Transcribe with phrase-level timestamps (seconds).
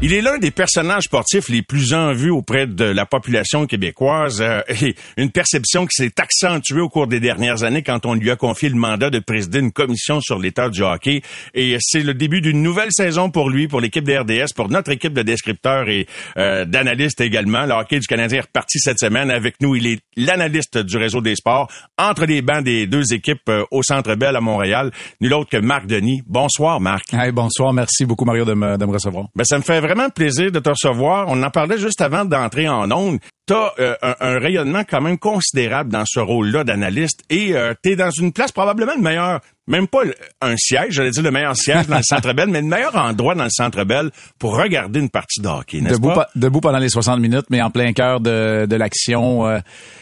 [0.00, 4.40] Il est l'un des personnages sportifs les plus en vue auprès de la population québécoise
[4.40, 8.30] euh, et une perception qui s'est accentuée au cours des dernières années quand on lui
[8.30, 11.22] a confié le mandat de présider une commission sur l'état du hockey.
[11.52, 14.92] Et c'est le début d'une nouvelle saison pour lui, pour l'équipe de RDS, pour notre
[14.92, 17.66] équipe de descripteurs et euh, d'analystes également.
[17.66, 19.32] Le hockey du Canadien est reparti cette semaine.
[19.32, 21.68] Avec nous, il est l'analyste du réseau des sports
[21.98, 24.92] entre les bancs des deux équipes euh, au Centre Bell à Montréal.
[25.20, 26.22] Nul autre que Marc Denis.
[26.24, 27.12] Bonsoir, Marc.
[27.12, 29.26] Hey, bonsoir, merci beaucoup Mario de me, de me recevoir.
[29.34, 31.26] Ben, ça me fait vraiment plaisir de te recevoir.
[31.28, 33.18] On en parlait juste avant d'entrer en ondes.
[33.46, 33.72] Tu as
[34.02, 38.10] un, un rayonnement quand même considérable dans ce rôle-là d'analyste et euh, tu es dans
[38.10, 40.00] une place probablement le meilleur, même pas
[40.42, 43.34] un siège, j'allais dire le meilleur siège dans le Centre Bell, mais le meilleur endroit
[43.34, 46.14] dans le Centre Bell pour regarder une partie de hockey, n'est-ce Debout, pas?
[46.26, 49.60] pa- debout pendant les 60 minutes, mais en plein cœur de, de l'action, euh,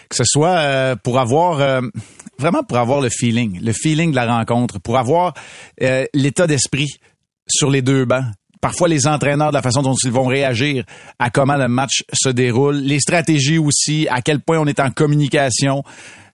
[0.09, 1.81] que ce soit euh, pour avoir euh,
[2.41, 5.35] vraiment pour avoir le feeling, le feeling de la rencontre, pour avoir
[5.83, 6.89] euh, l'état d'esprit
[7.49, 8.25] sur les deux bancs.
[8.61, 10.85] Parfois les entraîneurs de la façon dont ils vont réagir
[11.19, 14.91] à comment le match se déroule, les stratégies aussi, à quel point on est en
[14.91, 15.83] communication.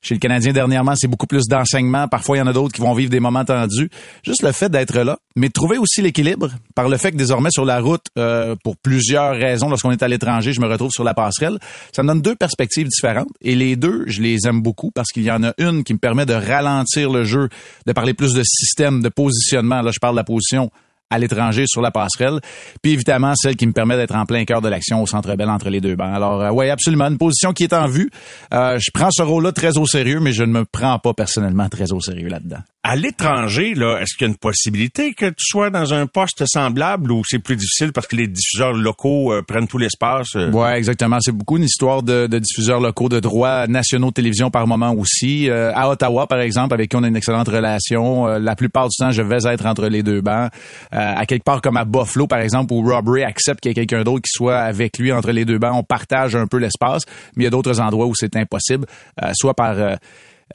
[0.05, 2.09] Chez le Canadien dernièrement, c'est beaucoup plus d'enseignement.
[2.09, 3.89] Parfois, il y en a d'autres qui vont vivre des moments tendus.
[4.25, 7.65] Juste le fait d'être là, mais trouver aussi l'équilibre par le fait que désormais sur
[7.65, 11.15] la route, euh, pour plusieurs raisons, lorsqu'on est à l'étranger, je me retrouve sur la
[11.15, 11.59] passerelle.
[11.93, 15.23] Ça me donne deux perspectives différentes et les deux, je les aime beaucoup parce qu'il
[15.23, 17.49] y en a une qui me permet de ralentir le jeu,
[17.87, 19.83] de parler plus de système, de positionnement.
[19.83, 20.73] Là, je parle de la position
[21.13, 22.41] à l'étranger sur la passerelle.
[22.83, 25.51] Puis évidemment, celle qui me permet d'être en plein cœur de l'action au centre belle
[25.51, 26.15] entre les deux bancs.
[26.15, 28.11] Alors, euh, oui, absolument, une position qui est en vue.
[28.55, 31.69] Euh, je prends ce rôle-là très au sérieux, mais je ne me prends pas personnellement
[31.69, 32.61] très au sérieux là-dedans.
[32.85, 36.43] À l'étranger, là, est-ce qu'il y a une possibilité que tu sois dans un poste
[36.47, 40.35] semblable ou c'est plus difficile parce que les diffuseurs locaux euh, prennent tout l'espace?
[40.35, 40.51] euh?
[40.51, 41.19] Ouais, exactement.
[41.21, 45.49] C'est beaucoup une histoire de, diffuseurs locaux, de droits nationaux de télévision par moment aussi.
[45.49, 48.89] Euh, à Ottawa, par exemple, avec qui on a une excellente relation, euh, la plupart
[48.89, 50.51] du temps, je vais être entre les deux bancs.
[50.91, 53.87] À quelque part comme à Buffalo, par exemple, où Rob Ray accepte qu'il y ait
[53.87, 57.03] quelqu'un d'autre qui soit avec lui entre les deux bancs, on partage un peu l'espace.
[57.37, 58.87] Mais il y a d'autres endroits où c'est impossible,
[59.35, 59.77] soit par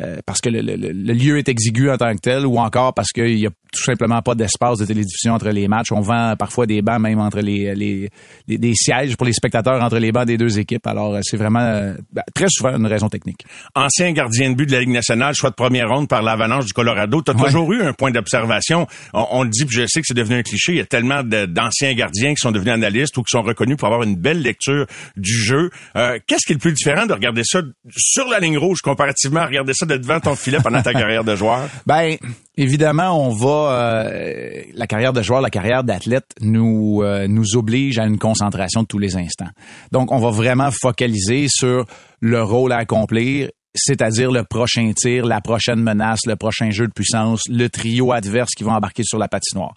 [0.02, 2.94] euh, parce que le, le- le- lieu est exigu en tant que tel, ou encore
[2.94, 5.92] parce qu'il y a tout simplement pas d'espace de télédiffusion entre les matchs.
[5.92, 8.10] On vend parfois des bancs même entre les, les,
[8.48, 10.86] les- des sièges pour les spectateurs entre les bancs des deux équipes.
[10.88, 13.46] Alors euh, c'est vraiment euh, ben, très souvent une raison technique.
[13.76, 16.74] ancien gardien de but de la Ligue nationale, choix de première ronde par l'Avalanche du
[16.74, 17.22] Colorado.
[17.22, 17.46] Tu as Ouais.
[17.46, 18.88] toujours eu un point d'observation.
[19.14, 20.72] On, on le dit, puis je sais que c'est devenu un cliché.
[20.74, 23.88] Il y a tellement d'anciens gardiens qui sont devenus analystes ou qui sont reconnus pour
[23.88, 24.86] avoir une belle lecture
[25.18, 25.70] du jeu.
[25.96, 27.62] Euh, Qu'est-ce qui est le plus différent de regarder ça
[27.98, 31.24] sur la ligne rouge comparativement à regarder ça de devant ton filet pendant ta carrière
[31.24, 31.68] de joueur?
[31.88, 32.18] Ben,
[32.58, 37.98] évidemment, on va euh, la carrière de joueur, la carrière d'athlète nous euh, nous oblige
[37.98, 39.50] à une concentration de tous les instants.
[39.92, 41.86] Donc, on va vraiment focaliser sur
[42.20, 43.50] le rôle à accomplir
[43.80, 48.50] c'est-à-dire le prochain tir, la prochaine menace, le prochain jeu de puissance, le trio adverse
[48.58, 49.74] qui va embarquer sur la patinoire.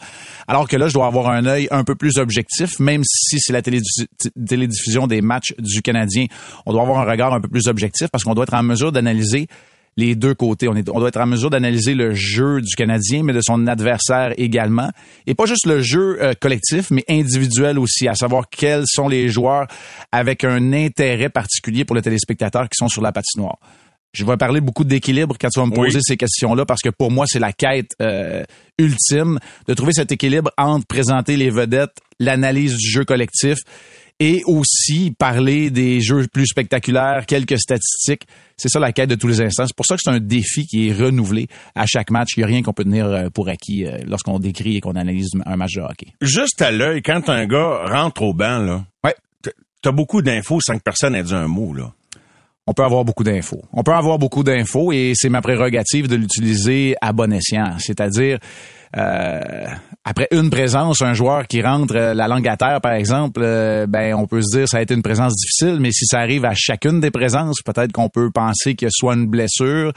[0.49, 3.53] Alors que là, je dois avoir un œil un peu plus objectif, même si c'est
[3.53, 4.06] la télédiffu-
[4.49, 6.26] télédiffusion des matchs du Canadien,
[6.66, 8.91] on doit avoir un regard un peu plus objectif parce qu'on doit être en mesure
[8.91, 9.49] d'analyser
[9.97, 10.69] les deux côtés.
[10.69, 13.67] On, est, on doit être en mesure d'analyser le jeu du Canadien, mais de son
[13.67, 14.91] adversaire également.
[15.27, 19.29] Et pas juste le jeu euh, collectif, mais individuel aussi, à savoir quels sont les
[19.29, 19.67] joueurs
[20.12, 23.59] avec un intérêt particulier pour le téléspectateur qui sont sur la patinoire.
[24.12, 25.87] Je vais parler beaucoup d'équilibre quand tu vas me Oui.
[25.87, 28.43] poser ces questions-là, parce que pour moi, c'est la quête euh,
[28.77, 33.59] ultime de trouver cet équilibre entre présenter les vedettes, l'analyse du jeu collectif
[34.20, 38.26] et aussi parler des jeux plus spectaculaires, quelques statistiques.
[38.58, 39.64] C'est ça la quête de tous les instants.
[39.67, 42.37] C'est pour ça que c'est un défi qui est renouvelé à chaque match.
[42.37, 44.94] Il n'y a rien qu'on peut tenir euh, pour acquis euh, lorsqu'on décrit et qu'on
[44.96, 46.08] analyse un match de hockey.
[46.20, 49.14] Juste à l'œil, quand un gars rentre au banc, là, Ouais.
[49.82, 51.90] t'as beaucoup d'infos sans que personne ait dit un mot, là.
[52.66, 53.62] on peut avoir beaucoup d'infos.
[53.73, 57.78] On peut avoir beaucoup d'infos et c'est ma prérogative de l'utiliser à bon escient.
[57.78, 58.38] C'est-à-dire,
[58.96, 59.66] euh,
[60.04, 63.87] après une présence, un joueur qui rentre euh, la langue à terre, par exemple, euh,
[63.87, 66.44] ben on peut se dire ça a été une présence difficile, mais si ça arrive
[66.44, 69.92] à chacune des présences, peut-être qu'on peut penser qu'il y a soit une blessure,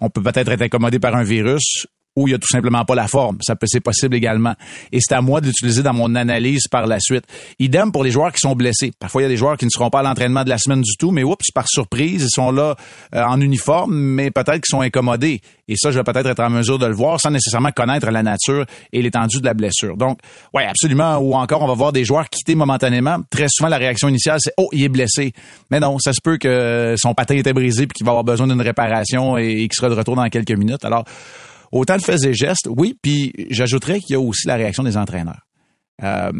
[0.00, 1.86] on peut peut-être être incommodé par un virus.
[2.16, 3.38] Ou il y a tout simplement pas la forme.
[3.42, 4.54] Ça peut, c'est possible également.
[4.90, 7.24] Et c'est à moi de l'utiliser dans mon analyse par la suite.
[7.58, 8.92] Idem pour les joueurs qui sont blessés.
[8.98, 10.80] Parfois, il y a des joueurs qui ne seront pas à l'entraînement de la semaine
[10.80, 12.74] du tout, mais oups, par surprise, ils sont là
[13.14, 15.40] euh, en uniforme, mais peut-être qu'ils sont incommodés.
[15.68, 18.22] Et ça, je vais peut-être être en mesure de le voir sans nécessairement connaître la
[18.22, 19.96] nature et l'étendue de la blessure.
[19.96, 20.18] Donc,
[20.54, 21.18] ouais, absolument.
[21.18, 23.18] Ou encore, on va voir des joueurs quitter momentanément.
[23.30, 25.32] Très souvent, la réaction initiale, c'est oh, il est blessé.
[25.70, 28.46] Mais non, ça se peut que son patin était brisé puis qu'il va avoir besoin
[28.46, 30.84] d'une réparation et, et qu'il sera de retour dans quelques minutes.
[30.84, 31.04] Alors,
[31.72, 32.94] autant de faits et gestes, oui.
[33.00, 35.45] Puis j'ajouterais qu'il y a aussi la réaction des entraîneurs.
[36.02, 36.30] Euh,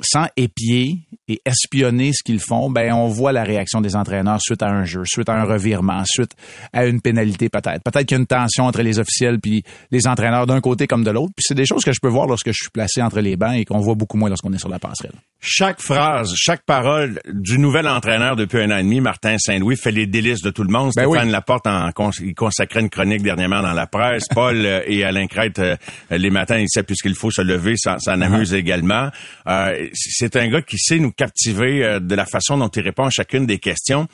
[0.00, 4.60] sans épier et espionner ce qu'ils font, ben on voit la réaction des entraîneurs suite
[4.60, 6.32] à un jeu, suite à un revirement, suite
[6.72, 7.82] à une pénalité peut-être.
[7.84, 9.62] Peut-être qu'il y a une tension entre les officiels puis
[9.92, 11.32] les entraîneurs d'un côté comme de l'autre.
[11.36, 13.54] Puis c'est des choses que je peux voir lorsque je suis placé entre les bancs
[13.56, 15.14] et qu'on voit beaucoup moins lorsqu'on est sur la passerelle.
[15.40, 19.92] Chaque phrase, chaque parole du nouvel entraîneur depuis un an et demi, Martin Saint-Louis, fait
[19.92, 20.90] les délices de tout le monde.
[20.96, 21.90] Ben Stéphane Laporte en
[22.20, 24.24] il consacrait une chronique dernièrement dans la presse.
[24.34, 25.76] Paul et Alain Crête, euh,
[26.10, 29.03] les matins, il sait puisqu'il faut se lever, ça, ça en amuse uh-huh.
[29.46, 33.04] Euh, c'est un gars qui sait nous captiver euh, de la façon dont il répond
[33.04, 34.08] à chacune des questions.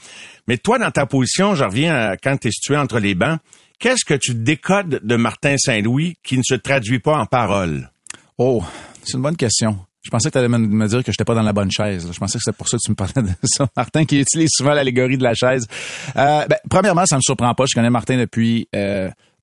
[0.49, 3.39] Mais toi, dans ta position, je reviens quand tu es situé entre les bancs,
[3.79, 7.91] qu'est-ce que tu décodes de Martin Saint-Louis qui ne se traduit pas en paroles?
[8.39, 8.63] Oh,
[9.05, 9.79] c'est une bonne question.
[10.03, 12.09] Je pensais que tu allais me dire que j'étais pas dans la bonne chaise.
[12.11, 13.69] Je pensais que c'était pour ça que tu me parlais de ça.
[13.77, 15.67] Martin qui utilise souvent l'allégorie de la chaise.
[16.17, 17.65] Euh, ben, premièrement, ça me surprend pas.
[17.69, 18.67] Je connais Martin depuis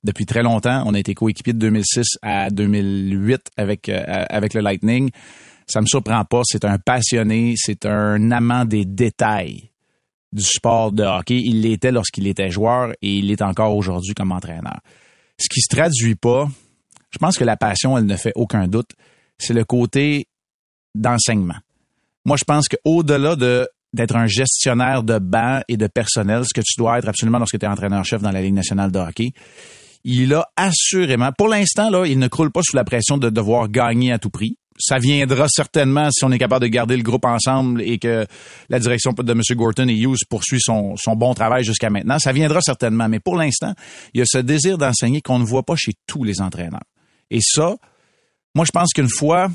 [0.07, 0.81] depuis très longtemps.
[0.87, 5.11] On a été coéquipiers de 2006 à 2008 avec avec le Lightning
[5.67, 6.41] ça me surprend pas.
[6.45, 9.69] C'est un passionné, c'est un amant des détails
[10.31, 11.41] du sport de hockey.
[11.43, 14.79] Il l'était lorsqu'il était joueur et il l'est encore aujourd'hui comme entraîneur.
[15.39, 16.49] Ce qui se traduit pas,
[17.11, 18.91] je pense que la passion, elle ne fait aucun doute,
[19.37, 20.27] c'est le côté
[20.95, 21.57] d'enseignement.
[22.25, 26.61] Moi, je pense qu'au-delà de d'être un gestionnaire de banc et de personnel, ce que
[26.61, 29.31] tu dois être absolument lorsque tu es entraîneur-chef dans la Ligue nationale de hockey,
[30.03, 33.69] il a assurément, pour l'instant, là, il ne croule pas sous la pression de devoir
[33.69, 37.25] gagner à tout prix ça viendra certainement si on est capable de garder le groupe
[37.25, 38.25] ensemble et que
[38.69, 39.41] la direction de M.
[39.51, 42.19] Gorton et Hughes poursuit son, son bon travail jusqu'à maintenant.
[42.19, 43.09] Ça viendra certainement.
[43.09, 43.73] Mais pour l'instant,
[44.13, 46.83] il y a ce désir d'enseigner qu'on ne voit pas chez tous les entraîneurs.
[47.31, 47.75] Et ça,
[48.55, 49.49] moi, je pense qu'une fois,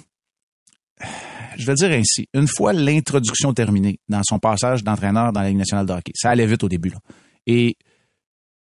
[1.56, 5.58] je vais dire ainsi, une fois l'introduction terminée dans son passage d'entraîneur dans la Ligue
[5.58, 6.90] nationale de hockey, ça allait vite au début.
[6.90, 6.98] Là.
[7.46, 7.76] Et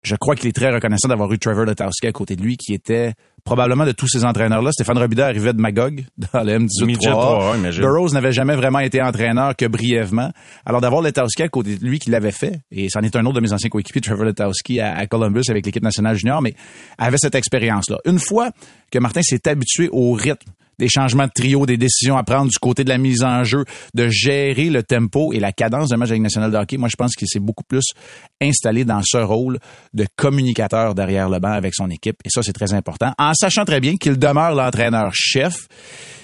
[0.03, 2.73] je crois qu'il est très reconnaissant d'avoir eu Trevor Letowski à côté de lui, qui
[2.73, 3.13] était
[3.45, 4.71] probablement de tous ces entraîneurs-là.
[4.71, 6.03] Stéphane Robida arrivait de Magog,
[6.33, 10.31] dans le M18 Burroughs n'avait jamais vraiment été entraîneur que brièvement.
[10.65, 13.35] Alors d'avoir Letowski à côté de lui qui l'avait fait, et c'en est un autre
[13.35, 16.53] de mes anciens coéquipiers, Trevor Letowski à, Columbus avec l'équipe nationale junior, mais
[16.97, 17.99] avait cette expérience-là.
[18.05, 18.51] Une fois
[18.91, 22.57] que Martin s'est habitué au rythme des changements de trio, des décisions à prendre du
[22.59, 26.09] côté de la mise en jeu, de gérer le tempo et la cadence d'un match
[26.09, 26.77] avec national de hockey.
[26.77, 27.85] Moi, je pense qu'il s'est beaucoup plus
[28.41, 29.59] installé dans ce rôle
[29.93, 32.17] de communicateur derrière le banc avec son équipe.
[32.25, 33.13] Et ça, c'est très important.
[33.17, 35.67] En sachant très bien qu'il demeure l'entraîneur-chef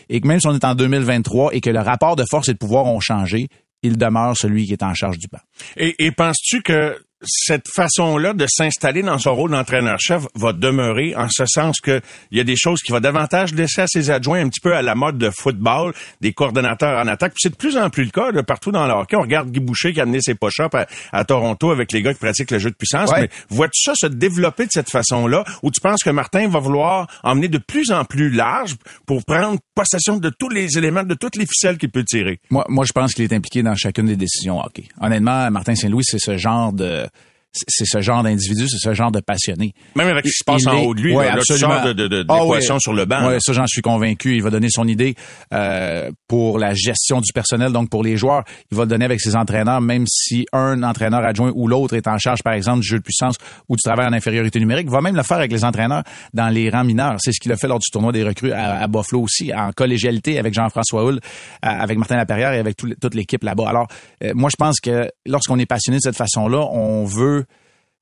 [0.09, 2.53] et que même si on est en 2023 et que le rapport de force et
[2.53, 3.47] de pouvoir ont changé,
[3.83, 5.39] il demeure celui qui est en charge du banc.
[5.77, 11.27] Et, et penses-tu que cette façon-là de s'installer dans son rôle d'entraîneur-chef va demeurer en
[11.29, 12.01] ce sens que
[12.31, 14.73] il y a des choses qui va davantage laisser à ses adjoints un petit peu
[14.73, 17.33] à la mode de football, des coordonnateurs en attaque.
[17.37, 19.17] c'est de plus en plus le cas de partout dans le hockey.
[19.17, 20.69] On regarde Guy Boucher qui a amené ses push à,
[21.11, 23.11] à, Toronto avec les gars qui pratiquent le jeu de puissance.
[23.17, 27.07] Mais vois-tu ça se développer de cette façon-là ou tu penses que Martin va vouloir
[27.23, 28.75] emmener de plus en plus large
[29.05, 32.39] pour prendre possession de tous les éléments, de toutes les ficelles qu'il peut tirer?
[32.49, 34.85] Moi, moi je pense qu'il est impliqué dans chacune des décisions hockey.
[35.01, 37.08] Honnêtement, Martin Saint-Louis, c'est ce genre de
[37.51, 39.73] c'est ce genre d'individu, c'est ce genre de passionné.
[39.95, 42.25] Même avec ce qui se passe en haut de lui, ouais, là, de, de, de
[42.29, 43.27] ah sur le banc.
[43.27, 44.35] Oui, ça j'en suis convaincu.
[44.35, 45.15] Il va donner son idée
[45.53, 48.43] euh, pour la gestion du personnel, donc pour les joueurs.
[48.71, 52.07] Il va le donner avec ses entraîneurs, même si un entraîneur adjoint ou l'autre est
[52.07, 53.35] en charge, par exemple, du jeu de puissance
[53.67, 54.85] ou du travail en infériorité numérique.
[54.87, 56.03] Il va même le faire avec les entraîneurs
[56.33, 57.15] dans les rangs mineurs.
[57.19, 60.37] C'est ce qu'il a fait lors du tournoi des recrues à, Buffalo aussi, en collégialité
[60.37, 61.19] avec Jean-François Hull,
[61.61, 63.67] avec Martin Laperrière et avec toute l'équipe là-bas.
[63.67, 63.87] Alors,
[64.23, 67.38] euh, moi, je pense que lorsqu'on est passionné de cette façon-là, on veut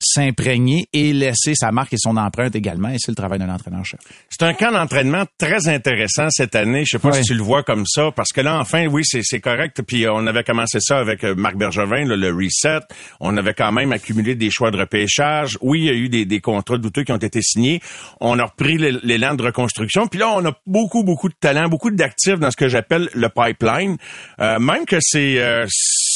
[0.00, 2.88] s'imprégner et laisser sa marque et son empreinte également.
[2.88, 4.00] Et c'est le travail d'un entraîneur-chef.
[4.30, 6.84] C'est un camp d'entraînement très intéressant cette année.
[6.84, 9.40] Je sais pas si tu le vois comme ça, parce que là, enfin, oui, c'est
[9.40, 9.82] correct.
[9.86, 12.80] Puis on avait commencé ça avec euh, Marc Bergevin, le reset.
[13.20, 15.58] On avait quand même accumulé des choix de repêchage.
[15.60, 17.80] Oui, il y a eu des, des contrats douteux qui ont été signés.
[18.20, 20.06] On a repris l'élan de reconstruction.
[20.06, 23.28] Puis là, on a beaucoup, beaucoup de talent, beaucoup d'actifs dans ce que j'appelle le
[23.28, 23.96] pipeline.
[24.40, 25.66] Euh, même que c'est euh,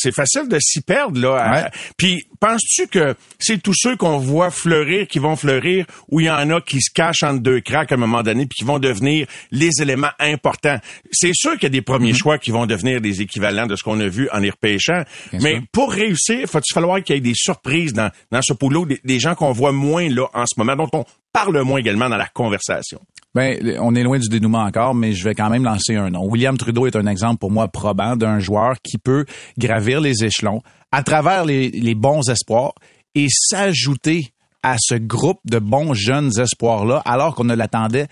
[0.03, 1.71] c'est facile de s'y perdre là.
[1.97, 6.31] Puis penses-tu que c'est tous ceux qu'on voit fleurir qui vont fleurir ou il y
[6.31, 8.79] en a qui se cachent entre deux cracks à un moment donné puis qui vont
[8.79, 10.79] devenir les éléments importants?
[11.13, 12.17] C'est sûr qu'il y a des premiers mm-hmm.
[12.17, 15.05] choix qui vont devenir des équivalents de ce qu'on a vu en y repêchant.
[15.33, 18.87] mais pour réussir, il faut falloir qu'il y ait des surprises dans, dans ce poulot,
[18.87, 22.17] des, des gens qu'on voit moins là en ce moment, dont on Parle-moi également dans
[22.17, 23.01] la conversation?
[23.35, 26.27] Ben, on est loin du dénouement encore, mais je vais quand même lancer un nom.
[26.27, 29.25] William Trudeau est un exemple pour moi probant d'un joueur qui peut
[29.57, 30.61] gravir les échelons
[30.91, 32.75] à travers les, bons espoirs
[33.15, 38.07] et s'ajouter à ce groupe de bons jeunes espoirs-là, alors qu'on ne l'attendait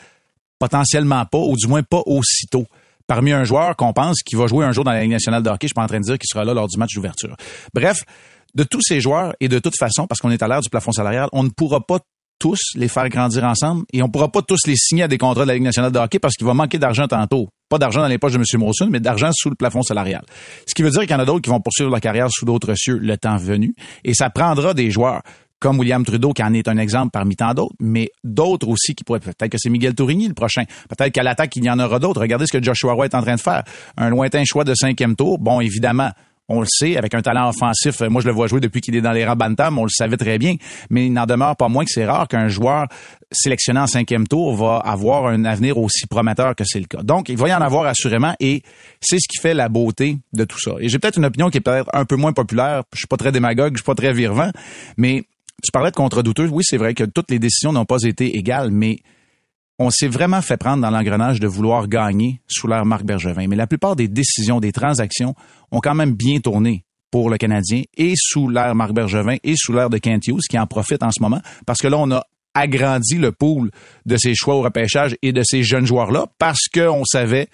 [0.58, 2.66] potentiellement pas, ou du moins pas aussitôt
[3.06, 5.50] parmi un joueur qu'on pense qui va jouer un jour dans la Ligue nationale de
[5.50, 5.66] hockey.
[5.66, 7.36] Je suis pas en train de dire qu'il sera là lors du match d'ouverture.
[7.74, 8.04] Bref,
[8.54, 10.92] de tous ces joueurs et de toute façon, parce qu'on est à l'ère du plafond
[10.92, 11.98] salarial, on ne pourra pas
[12.40, 15.44] tous les faire grandir ensemble et on pourra pas tous les signer à des contrats
[15.44, 17.48] de la Ligue nationale de hockey parce qu'il va manquer d'argent tantôt.
[17.68, 18.44] Pas d'argent dans les poches de M.
[18.60, 20.22] Mawson, mais d'argent sous le plafond salarial.
[20.66, 22.44] Ce qui veut dire qu'il y en a d'autres qui vont poursuivre leur carrière sous
[22.44, 25.22] d'autres cieux le temps venu et ça prendra des joueurs
[25.60, 29.04] comme William Trudeau, qui en est un exemple parmi tant d'autres, mais d'autres aussi qui
[29.04, 31.98] pourraient, peut-être que c'est Miguel Tourigny le prochain, peut-être qu'à l'attaque, il y en aura
[31.98, 32.22] d'autres.
[32.22, 33.62] Regardez ce que Joshua Roy est en train de faire.
[33.98, 35.38] Un lointain choix de cinquième tour.
[35.38, 36.10] Bon, évidemment,
[36.50, 39.00] on le sait, avec un talent offensif, moi je le vois jouer depuis qu'il est
[39.00, 40.56] dans les rangs Bantam, on le savait très bien,
[40.90, 42.86] mais il n'en demeure pas moins que c'est rare qu'un joueur
[43.30, 47.02] sélectionné en cinquième tour va avoir un avenir aussi prometteur que c'est le cas.
[47.02, 48.62] Donc, il va y en avoir assurément et
[49.00, 50.72] c'est ce qui fait la beauté de tout ça.
[50.80, 53.16] Et j'ai peut-être une opinion qui est peut-être un peu moins populaire, je suis pas
[53.16, 54.50] très démagogue, je suis pas très virvant,
[54.96, 55.22] mais
[55.62, 56.48] tu parlais de contre douteux.
[56.48, 58.98] Oui, c'est vrai que toutes les décisions n'ont pas été égales, mais
[59.80, 63.46] on s'est vraiment fait prendre dans l'engrenage de vouloir gagner sous l'ère Marc Bergevin.
[63.48, 65.34] Mais la plupart des décisions, des transactions
[65.72, 69.72] ont quand même bien tourné pour le Canadien et sous l'ère Marc Bergevin et sous
[69.72, 72.22] l'ère de Kent Hughes qui en profite en ce moment parce que là, on a
[72.52, 73.70] agrandi le pool
[74.04, 77.48] de ces choix au repêchage et de ces jeunes joueurs-là parce qu'on savait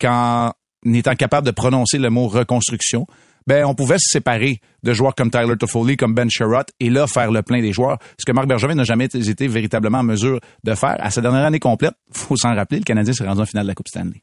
[0.00, 0.52] qu'en
[0.84, 3.06] étant capable de prononcer le mot reconstruction,
[3.46, 7.06] ben on pouvait se séparer de joueurs comme Tyler Toffoli, comme Ben Sherratt, et là
[7.06, 7.98] faire le plein des joueurs.
[8.18, 10.96] Ce que Marc Bergevin n'a jamais été véritablement en mesure de faire.
[11.00, 13.68] À sa dernière année complète, faut s'en rappeler, le Canadien s'est rendu en finale de
[13.68, 14.22] la Coupe Stanley.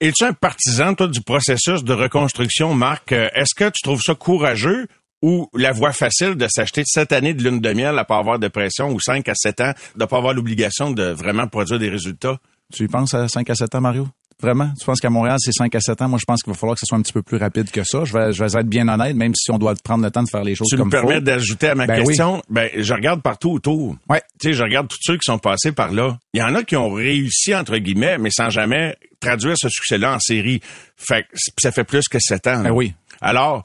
[0.00, 3.12] Es-tu un partisan, toi, du processus de reconstruction, Marc?
[3.12, 4.86] Euh, est-ce que tu trouves ça courageux
[5.22, 8.38] ou la voie facile de s'acheter cette année de lune de miel à pas avoir
[8.38, 11.88] de pression ou 5 à 7 ans, de pas avoir l'obligation de vraiment produire des
[11.88, 12.38] résultats?
[12.72, 14.08] Tu y penses à 5 à 7 ans, Mario?
[14.42, 14.70] Vraiment?
[14.78, 16.08] Tu penses qu'à Montréal, c'est 5 à 7 ans?
[16.08, 17.84] Moi, je pense qu'il va falloir que ce soit un petit peu plus rapide que
[17.84, 18.04] ça.
[18.04, 20.28] Je vais, je vais être bien honnête, même si on doit prendre le temps de
[20.28, 22.42] faire les choses tu comme me permets d'ajouter à ma Ben question?
[22.50, 23.96] Ben, je regarde partout autour.
[24.10, 24.20] Ouais.
[24.38, 26.18] Tu sais, je regarde tous ceux qui sont passés par là.
[26.34, 30.16] Il y en a qui ont réussi, entre guillemets, mais sans jamais traduire ce succès-là
[30.16, 30.60] en série.
[30.96, 31.28] Fait que
[31.58, 32.62] ça fait plus que 7 ans.
[32.62, 32.92] Ben oui.
[33.22, 33.64] Alors,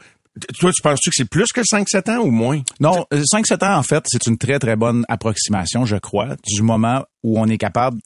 [0.58, 2.62] toi, tu penses-tu que c'est plus que 5-7 ans ou moins?
[2.80, 7.04] Non, 5-7 ans, en fait, c'est une très, très bonne approximation, je crois, du moment
[7.24, 8.00] où on est capable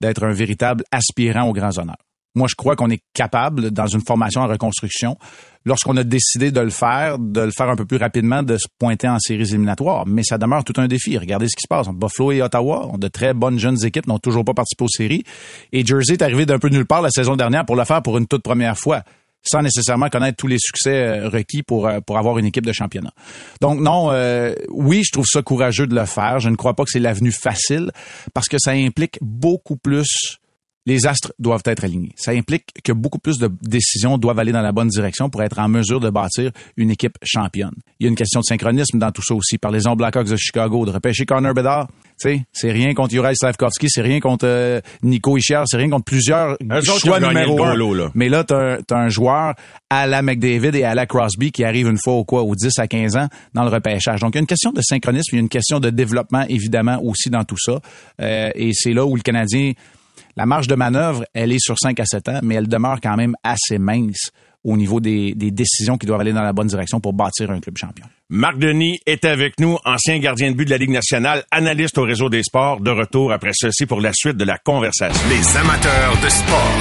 [0.00, 1.96] d'être un véritable aspirant aux grands honneurs.
[2.34, 5.16] Moi, je crois qu'on est capable, dans une formation en reconstruction,
[5.64, 8.66] lorsqu'on a décidé de le faire, de le faire un peu plus rapidement, de se
[8.78, 10.06] pointer en séries éliminatoires.
[10.06, 11.18] Mais ça demeure tout un défi.
[11.18, 12.86] Regardez ce qui se passe Buffalo et Ottawa.
[12.86, 15.24] ont de très bonnes jeunes équipes, n'ont toujours pas participé aux séries.
[15.72, 18.18] Et Jersey est arrivé d'un peu nulle part la saison dernière pour le faire pour
[18.18, 19.02] une toute première fois
[19.42, 22.72] sans nécessairement connaître tous les succès euh, requis pour euh, pour avoir une équipe de
[22.72, 23.12] championnat.
[23.60, 26.40] Donc non, euh, oui, je trouve ça courageux de le faire.
[26.40, 27.90] Je ne crois pas que c'est l'avenue facile
[28.34, 30.38] parce que ça implique beaucoup plus
[30.88, 32.12] les astres doivent être alignés.
[32.16, 35.58] Ça implique que beaucoup plus de décisions doivent aller dans la bonne direction pour être
[35.58, 37.74] en mesure de bâtir une équipe championne.
[38.00, 39.58] Il y a une question de synchronisme dans tout ça aussi.
[39.58, 41.88] Parlez-en Blackhawks de Chicago, de repêcher Connor Bedard.
[42.20, 45.90] Tu sais, c'est rien contre Juraj Slavkovski, c'est rien contre euh, Nico Ischier, c'est rien
[45.90, 47.68] contre plusieurs choix numéro un.
[47.68, 48.10] gros lot, là.
[48.14, 49.54] Mais là, t'as un, t'as un joueur
[49.90, 52.78] à la McDavid et à la Crosby qui arrive une fois au quoi, aux 10
[52.78, 54.20] à 15 ans dans le repêchage.
[54.20, 56.44] Donc, il y a une question de synchronisme, il y a une question de développement,
[56.48, 57.78] évidemment, aussi dans tout ça.
[58.20, 59.74] Euh, et c'est là où le Canadien,
[60.38, 63.16] la marge de manœuvre, elle est sur 5 à 7 ans, mais elle demeure quand
[63.16, 64.30] même assez mince
[64.62, 67.58] au niveau des, des décisions qui doivent aller dans la bonne direction pour bâtir un
[67.58, 68.04] club champion.
[68.30, 72.04] Marc Denis est avec nous, ancien gardien de but de la Ligue nationale, analyste au
[72.04, 75.28] réseau des sports, de retour après ceci pour la suite de la conversation.
[75.28, 76.78] Les amateurs de sport.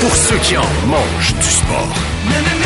[0.00, 2.65] Pour ceux qui en mangent du sport.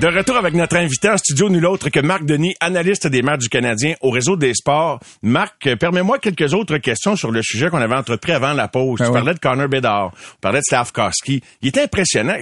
[0.00, 3.42] De retour avec notre invité en studio, nul autre que Marc Denis, analyste des matchs
[3.42, 4.98] du Canadien au réseau des sports.
[5.22, 8.98] Marc, euh, permets-moi quelques autres questions sur le sujet qu'on avait entrepris avant la pause.
[8.98, 11.42] Ben tu parlais de Connor Bedard, tu parlais de Stavkowski.
[11.62, 12.34] Il était impressionnant.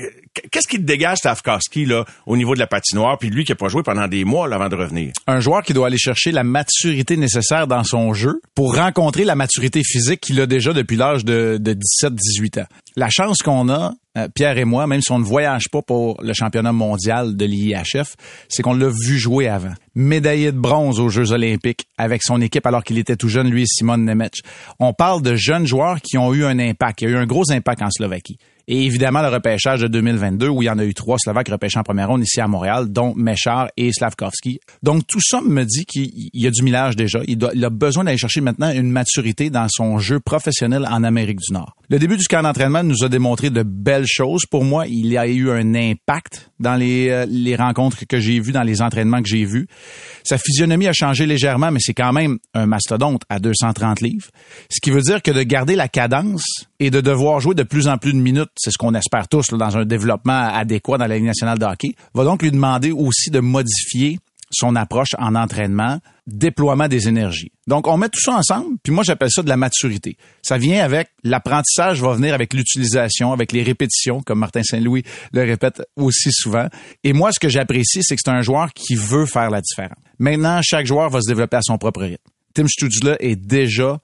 [0.50, 3.54] Qu'est-ce qui te dégage, Stavkowski, là, au niveau de la patinoire, puis lui qui a
[3.54, 5.12] pas joué pendant des mois là, avant de revenir?
[5.26, 9.34] un joueur qui doit aller chercher la maturité nécessaire dans son jeu pour rencontrer la
[9.34, 12.66] maturité physique qu'il a déjà depuis l'âge de, de 17-18 ans.
[12.96, 16.20] La chance qu'on a, euh, Pierre et moi, même si on ne voyage pas pour
[16.22, 18.16] le championnat mondial de l'IHF,
[18.48, 19.72] c'est qu'on l'a vu jouer avant.
[19.94, 23.62] Médaillé de bronze aux Jeux olympiques avec son équipe alors qu'il était tout jeune, lui
[23.62, 24.40] et Simon Nemec.
[24.78, 27.02] On parle de jeunes joueurs qui ont eu un impact.
[27.02, 28.38] Y a eu un gros impact en Slovaquie.
[28.74, 31.78] Et évidemment, le repêchage de 2022, où il y en a eu trois Slovaques repêchés
[31.78, 34.60] en première ronde ici à Montréal, dont Méchard et Slavkovski.
[34.82, 37.20] Donc, tout ça me dit qu'il il y a du millage déjà.
[37.28, 41.40] Il, il a besoin d'aller chercher maintenant une maturité dans son jeu professionnel en Amérique
[41.40, 41.76] du Nord.
[41.90, 44.46] Le début du camp d'entraînement nous a démontré de belles choses.
[44.46, 48.40] Pour moi, il y a eu un impact dans les, euh, les rencontres que j'ai
[48.40, 49.66] vues, dans les entraînements que j'ai vus.
[50.24, 54.28] Sa physionomie a changé légèrement, mais c'est quand même un mastodonte à 230 livres.
[54.70, 57.88] Ce qui veut dire que de garder la cadence et de devoir jouer de plus
[57.88, 61.06] en plus de minutes, c'est ce qu'on espère tous là, dans un développement adéquat dans
[61.06, 64.18] la Ligue nationale de hockey, va donc lui demander aussi de modifier
[64.52, 67.52] son approche en entraînement, déploiement des énergies.
[67.66, 70.16] Donc, on met tout ça ensemble, puis moi, j'appelle ça de la maturité.
[70.42, 75.42] Ça vient avec l'apprentissage, va venir avec l'utilisation, avec les répétitions, comme Martin Saint-Louis le
[75.42, 76.68] répète aussi souvent.
[77.04, 79.98] Et moi, ce que j'apprécie, c'est que c'est un joueur qui veut faire la différence.
[80.18, 82.22] Maintenant, chaque joueur va se développer à son propre rythme.
[82.54, 83.98] Tim Studzla est déjà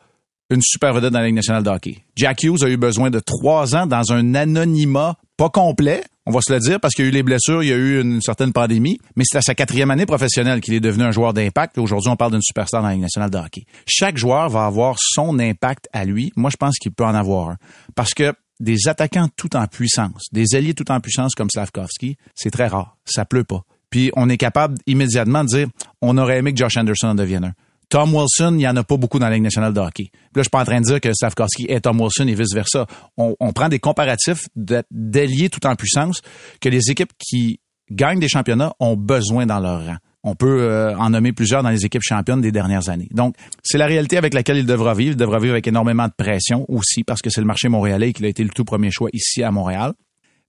[0.51, 1.99] une super vedette dans la Ligue nationale de hockey.
[2.17, 6.41] Jack Hughes a eu besoin de trois ans dans un anonymat pas complet, on va
[6.43, 8.21] se le dire, parce qu'il y a eu les blessures, il y a eu une
[8.21, 11.79] certaine pandémie, mais c'est à sa quatrième année professionnelle qu'il est devenu un joueur d'impact.
[11.79, 13.65] Aujourd'hui, on parle d'une superstar dans la Ligue nationale de hockey.
[13.87, 16.33] Chaque joueur va avoir son impact à lui.
[16.35, 17.57] Moi, je pense qu'il peut en avoir un.
[17.95, 22.51] Parce que des attaquants tout en puissance, des alliés tout en puissance comme Slavkovski, c'est
[22.51, 22.97] très rare.
[23.05, 23.63] Ça pleut pas.
[23.91, 25.69] Puis on est capable immédiatement de dire,
[26.03, 27.53] on aurait aimé que Josh Anderson en devienne un.
[27.89, 30.11] Tom Wilson, il n'y en a pas beaucoup dans la Ligue nationale de hockey.
[30.13, 32.35] Puis là, je suis pas en train de dire que Slavkovski est Tom Wilson et
[32.35, 32.87] vice-versa.
[33.17, 36.21] On, on, prend des comparatifs d'alliés tout en puissance
[36.61, 39.97] que les équipes qui gagnent des championnats ont besoin dans leur rang.
[40.25, 43.09] On peut euh, en nommer plusieurs dans les équipes championnes des dernières années.
[43.13, 45.13] Donc, c'est la réalité avec laquelle il devra vivre.
[45.13, 48.25] Il devra vivre avec énormément de pression aussi parce que c'est le marché montréalais qui
[48.25, 49.95] a été le tout premier choix ici à Montréal.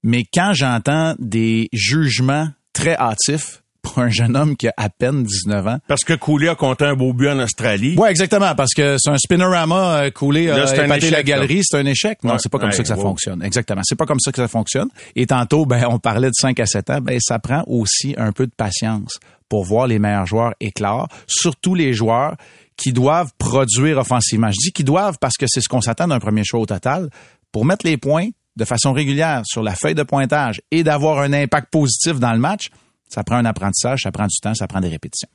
[0.03, 5.23] Mais quand j'entends des jugements très hâtifs pour un jeune homme qui a à peine
[5.23, 5.77] 19 ans.
[5.87, 7.95] Parce que Cooley a compté un beau but en Australie.
[7.97, 11.85] Oui, exactement, parce que c'est un spinorama, euh, Cooley a épaté la galerie, c'est un
[11.85, 12.23] échec.
[12.23, 13.43] Non, c'est pas comme ça que ça fonctionne.
[13.43, 14.89] Exactement, c'est pas comme ça que ça fonctionne.
[15.15, 18.31] Et tantôt, ben, on parlait de 5 à 7 ans, ben, ça prend aussi un
[18.31, 22.35] peu de patience pour voir les meilleurs joueurs éclore, surtout les joueurs
[22.77, 24.51] qui doivent produire offensivement.
[24.51, 27.09] Je dis qu'ils doivent parce que c'est ce qu'on s'attend d'un premier choix au total.
[27.51, 31.33] Pour mettre les points de façon régulière sur la feuille de pointage et d'avoir un
[31.33, 32.69] impact positif dans le match,
[33.09, 35.29] ça prend un apprentissage, ça prend du temps, ça prend des répétitions.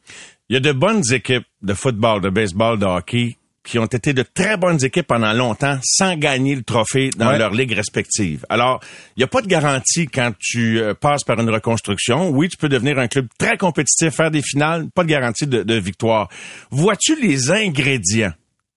[0.48, 4.12] Il y a de bonnes équipes de football, de baseball, de hockey qui ont été
[4.12, 8.44] de très bonnes équipes pendant longtemps sans gagner le trophée dans leur ligue respective.
[8.50, 8.80] Alors,
[9.16, 12.28] il n'y a pas de garantie quand tu euh, passes par une reconstruction.
[12.28, 15.62] Oui, tu peux devenir un club très compétitif, faire des finales, pas de garantie de,
[15.62, 16.28] de victoire.
[16.70, 18.34] Vois-tu les ingrédients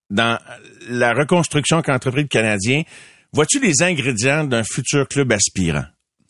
[0.09, 0.39] dans
[0.87, 2.83] la reconstruction qu'a entrepris le Canadien?
[3.33, 5.85] Vois-tu les ingrédients d'un futur club aspirant?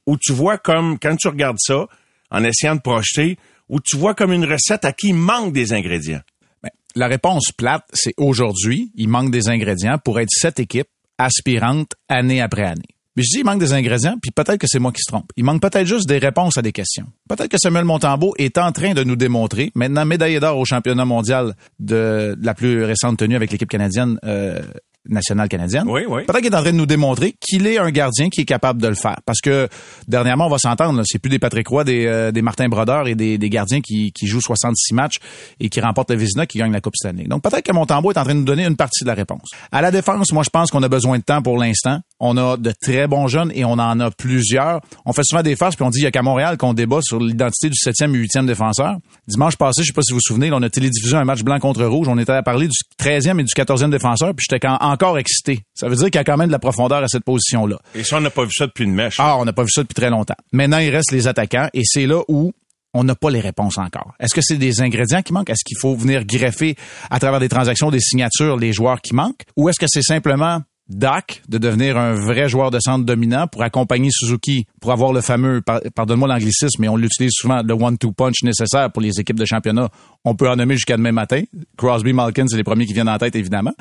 [0.08, 1.86] Où tu vois comme, quand tu regardes ça,
[2.32, 3.38] en essayant de projeter,
[3.70, 6.22] ou tu vois comme une recette à qui il manque des ingrédients?
[6.64, 10.88] Ben, la réponse plate, c'est aujourd'hui, il manque des ingrédients pour être cette équipe
[11.18, 12.98] aspirante année après année.
[13.18, 15.32] Mais je dis, il manque des ingrédients, puis peut-être que c'est moi qui se trompe.
[15.36, 17.08] Il manque peut-être juste des réponses à des questions.
[17.28, 21.04] Peut-être que Samuel Montambeau est en train de nous démontrer, maintenant médaillé d'or au championnat
[21.04, 24.62] mondial de, la plus récente tenue avec l'équipe canadienne euh,
[25.10, 25.86] nationale canadienne.
[25.88, 26.24] Oui, oui.
[26.26, 28.82] Peut-être qu'il est en train de nous démontrer qu'il est un gardien qui est capable
[28.82, 29.18] de le faire.
[29.26, 29.68] Parce que
[30.08, 33.16] dernièrement, on va s'entendre, c'est plus des Patrick Roy, des, euh, des Martin Brodeur et
[33.16, 35.18] des, des gardiens qui, qui, jouent 66 matchs
[35.60, 37.26] et qui remportent le Vizina, qui gagnent la Coupe Stanley.
[37.26, 39.50] Donc peut-être que Montembeau est en train de nous donner une partie de la réponse.
[39.72, 42.00] À la défense, moi je pense qu'on a besoin de temps pour l'instant.
[42.20, 44.82] On a de très bons jeunes et on en a plusieurs.
[45.06, 47.00] On fait souvent des farces puis on dit il y a qu'à Montréal qu'on débat
[47.02, 48.98] sur l'identité du 7e et 8e défenseur.
[49.28, 51.60] Dimanche passé, je sais pas si vous vous souvenez, on a télédiffusé un match blanc
[51.60, 52.08] contre rouge.
[52.08, 55.62] On était à parler du 13e et du 14e défenseur puis j'étais encore excité.
[55.74, 57.78] Ça veut dire qu'il y a quand même de la profondeur à cette position-là.
[57.96, 59.16] Et ça, on n'a pas vu ça depuis une mèche.
[59.20, 60.36] Ah, on n'a pas vu ça depuis très longtemps.
[60.52, 62.54] Maintenant, il reste les attaquants et c'est là où
[62.94, 64.14] on n'a pas les réponses encore.
[64.20, 65.50] Est-ce que c'est des ingrédients qui manquent?
[65.50, 66.76] Est-ce qu'il faut venir greffer
[67.12, 69.44] à travers des transactions, des signatures, les joueurs qui manquent?
[69.56, 73.62] Ou est-ce que c'est simplement Dak de devenir un vrai joueur de centre dominant pour
[73.62, 75.62] accompagner Suzuki, pour avoir le fameux,
[75.96, 79.90] pardonne-moi l'anglicisme, mais on l'utilise souvent, le one-two punch nécessaire pour les équipes de championnat.
[80.30, 81.44] On peut en nommer jusqu'à demain matin.
[81.78, 83.72] Crosby, Malkin, c'est les premiers qui viennent en tête, évidemment.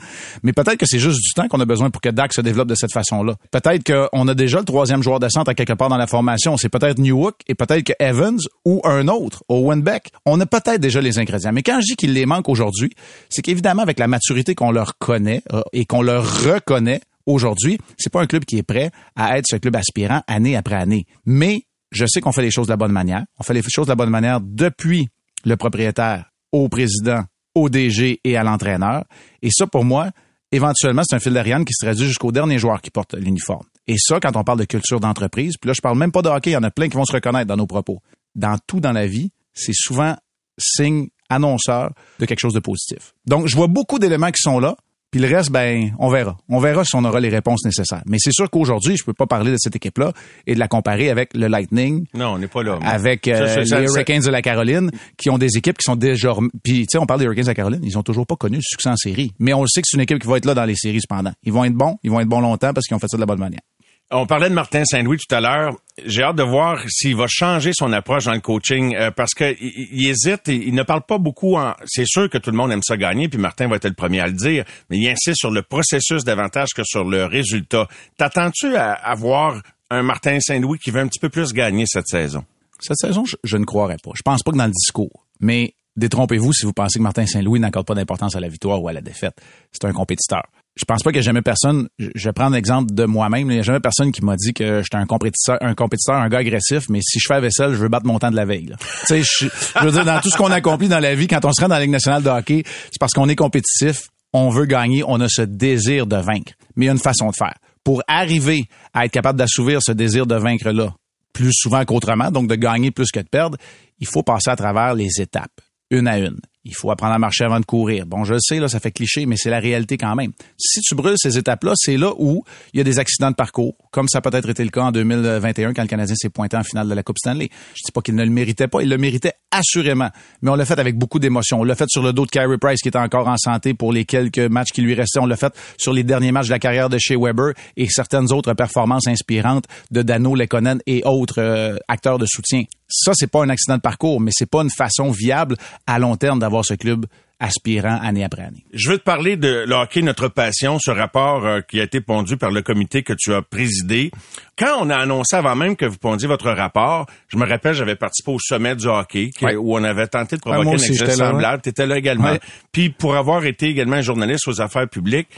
[0.45, 2.69] Mais peut-être que c'est juste du temps qu'on a besoin pour que Dak se développe
[2.69, 3.35] de cette façon-là.
[3.51, 6.57] Peut-être qu'on a déjà le troisième joueur de centre à quelque part dans la formation.
[6.57, 10.13] C'est peut-être Newhook et peut-être que Evans ou un autre, Owen Beck.
[10.25, 11.51] On a peut-être déjà les ingrédients.
[11.53, 12.93] Mais quand je dis qu'il les manque aujourd'hui,
[13.29, 18.13] c'est qu'évidemment, avec la maturité qu'on leur connaît euh, et qu'on leur reconnaît, aujourd'hui, c'est
[18.13, 21.07] pas un club qui est prêt à être ce club aspirant année après année.
[21.25, 23.25] Mais je sais qu'on fait les choses de la bonne manière.
[23.41, 25.09] On fait les choses de la bonne manière depuis
[25.45, 26.27] le propriétaire
[26.65, 27.23] au président,
[27.55, 29.05] au DG et à l'entraîneur.
[29.43, 30.11] Et ça, pour moi,
[30.53, 33.67] éventuellement, c'est un fil d'Ariane qui se traduit jusqu'au dernier joueur qui porte l'uniforme.
[33.87, 36.29] Et ça, quand on parle de culture d'entreprise, puis là, je parle même pas de
[36.29, 38.01] hockey, il y en a plein qui vont se reconnaître dans nos propos.
[38.35, 40.17] Dans tout dans la vie, c'est souvent
[40.59, 43.15] signe annonceur de quelque chose de positif.
[43.27, 44.77] Donc, je vois beaucoup d'éléments qui sont là,
[45.17, 46.37] Puis le reste, ben, on verra.
[46.51, 48.03] On verra si on aura les réponses nécessaires.
[48.05, 50.13] Mais c'est sûr qu'aujourd'hui, je peux pas parler de cette équipe-là
[50.47, 52.05] et de la comparer avec le Lightning.
[52.13, 52.79] Non, on n'est pas là.
[52.83, 55.97] Avec euh, Ça, ça, les Hurricanes de la Caroline, qui ont des équipes qui sont
[55.97, 56.35] déjà...
[56.63, 58.57] Puis, tu sais, on parle des Hurricanes de la Caroline, ils ont toujours pas connu
[58.57, 59.33] le succès en série.
[59.39, 61.01] Mais on le sait que c'est une équipe qui va être là dans les séries
[61.01, 61.33] cependant.
[61.45, 63.23] Ils vont être bons, ils vont être bons longtemps parce qu'ils ont fait ça de
[63.23, 63.63] la bonne manière.
[64.13, 65.77] On parlait de Martin Saint-Louis tout à l'heure.
[66.05, 69.57] J'ai hâte de voir s'il va changer son approche dans le coaching euh, parce que
[69.61, 71.57] il, hésite, il, il ne parle pas beaucoup.
[71.57, 71.75] En...
[71.87, 74.21] C'est sûr que tout le monde aime ça gagner, puis Martin va être le premier
[74.21, 77.89] à le dire, mais il insiste sur le processus davantage que sur le résultat.
[78.17, 82.07] T'attends-tu à, à voir un Martin Saint-Louis qui veut un petit peu plus gagner cette
[82.07, 82.45] saison?
[82.79, 84.13] Cette saison, je, je ne croirais pas.
[84.15, 85.25] Je pense pas que dans le discours.
[85.41, 88.89] Mais détrompez-vous si vous pensez que Martin Saint-Louis n'accorde pas d'importance à la victoire ou
[88.89, 89.35] à la défaite.
[89.73, 90.45] C'est un compétiteur.
[90.77, 93.81] Je pense pas ait jamais personne, je prendre l'exemple de moi-même, il n'y a jamais
[93.81, 97.19] personne qui m'a dit que j'étais un compétiteur, un compétiteur, un gars agressif, mais si
[97.19, 98.75] je fais la vaisselle, je veux battre mon temps de la veille.
[99.07, 101.53] tu je, je veux dire, dans tout ce qu'on accomplit dans la vie, quand on
[101.53, 104.67] se rend dans la Ligue nationale de hockey, c'est parce qu'on est compétitif, on veut
[104.67, 106.53] gagner, on a ce désir de vaincre.
[106.77, 107.55] Mais il y a une façon de faire.
[107.83, 110.95] Pour arriver à être capable d'assouvir ce désir de vaincre-là,
[111.33, 113.57] plus souvent qu'autrement, donc de gagner plus que de perdre,
[113.99, 115.61] il faut passer à travers les étapes,
[115.91, 116.39] une à une.
[116.67, 118.07] Il faut apprendre à marcher avant de courir.
[118.07, 120.33] Bon, je le sais, là, ça fait cliché, mais c'est la réalité quand même.
[120.59, 123.77] Si tu brûles ces étapes-là, c'est là où il y a des accidents de parcours,
[123.93, 126.65] comme ça a peut-être été le cas en 2021 quand le Canadien s'est pointé en
[126.65, 127.51] finale de la Coupe Stanley.
[127.75, 130.11] Je dis pas qu'il ne le méritait pas, il le méritait assurément.
[130.43, 131.61] Mais on l'a fait avec beaucoup d'émotion.
[131.61, 133.93] On l'a fait sur le dos de Carey Price qui était encore en santé pour
[133.93, 135.21] les quelques matchs qui lui restaient.
[135.21, 138.33] On l'a fait sur les derniers matchs de la carrière de chez Weber et certaines
[138.33, 142.65] autres performances inspirantes de Dano Lekonen et autres euh, acteurs de soutien.
[142.89, 146.17] Ça, c'est pas un accident de parcours, mais c'est pas une façon viable à long
[146.17, 147.07] terme d'avoir ce club
[147.39, 148.65] aspirant année après année.
[148.73, 152.01] Je veux te parler de le hockey, notre passion, ce rapport euh, qui a été
[152.01, 154.11] pondu par le comité que tu as présidé.
[154.57, 157.95] Quand on a annoncé avant même que vous pondiez votre rapport, je me rappelle, j'avais
[157.97, 159.55] participé au sommet du hockey qui- Ouais.
[159.55, 161.61] où on avait tenté de Ouais, provoquer un exercice semblable.
[161.63, 162.31] Tu étais là également.
[162.33, 162.41] Ouais.
[162.73, 165.29] Puis pour avoir été également journaliste aux affaires publiques,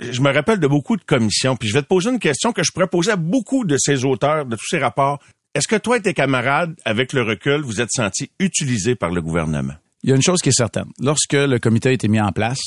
[0.00, 1.56] je me rappelle de beaucoup de commissions.
[1.56, 4.06] Puis je vais te poser une question que je pourrais poser à beaucoup de ces
[4.06, 5.18] auteurs, de tous ces rapports.
[5.54, 9.20] Est-ce que toi et tes camarades, avec le recul, vous êtes sentis utilisés par le
[9.20, 9.74] gouvernement?
[10.02, 10.88] Il y a une chose qui est certaine.
[10.98, 12.58] Lorsque le comité a été mis en place,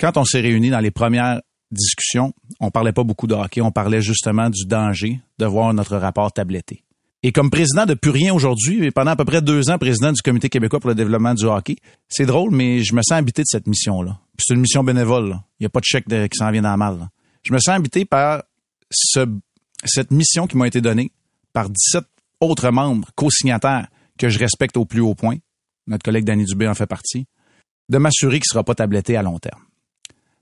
[0.00, 3.70] quand on s'est réunis dans les premières discussions, on parlait pas beaucoup de hockey, on
[3.70, 6.82] parlait justement du danger de voir notre rapport tabletté.
[7.22, 10.10] Et comme président de plus rien aujourd'hui, et pendant à peu près deux ans président
[10.10, 11.76] du Comité québécois pour le développement du hockey,
[12.08, 14.18] c'est drôle, mais je me sens habité de cette mission-là.
[14.36, 15.38] C'est une mission bénévole.
[15.60, 16.98] Il n'y a pas de chèque qui s'en vient dans la malle.
[16.98, 17.10] là.
[17.44, 18.42] Je me sens habité par
[18.90, 19.28] ce,
[19.84, 21.12] cette mission qui m'a été donnée
[21.52, 22.02] par 17
[22.42, 25.36] autres membres co-signataires que je respecte au plus haut point.
[25.86, 27.26] Notre collègue Danny Dubé en fait partie.
[27.88, 29.62] De m'assurer qu'il ne sera pas tabletté à long terme.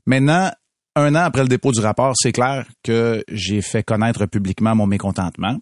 [0.06, 0.50] Maintenant,
[0.96, 4.86] un an après le dépôt du rapport, c'est clair que j'ai fait connaître publiquement mon
[4.86, 5.58] mécontentement.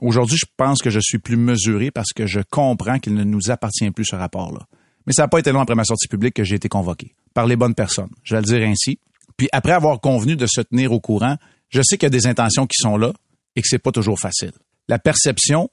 [0.00, 3.50] Aujourd'hui, je pense que je suis plus mesuré parce que je comprends qu'il ne nous
[3.50, 4.66] appartient plus ce rapport-là.
[5.06, 7.46] Mais ça n'a pas été long après ma sortie publique que j'ai été convoqué par
[7.46, 8.10] les bonnes personnes.
[8.22, 8.98] Je vais le dire ainsi.
[9.36, 11.36] Puis après avoir convenu de se tenir au courant,
[11.68, 13.12] je sais qu'il y a des intentions qui sont là
[13.56, 14.52] et que c'est pas toujours facile.
[14.88, 15.70] La perception,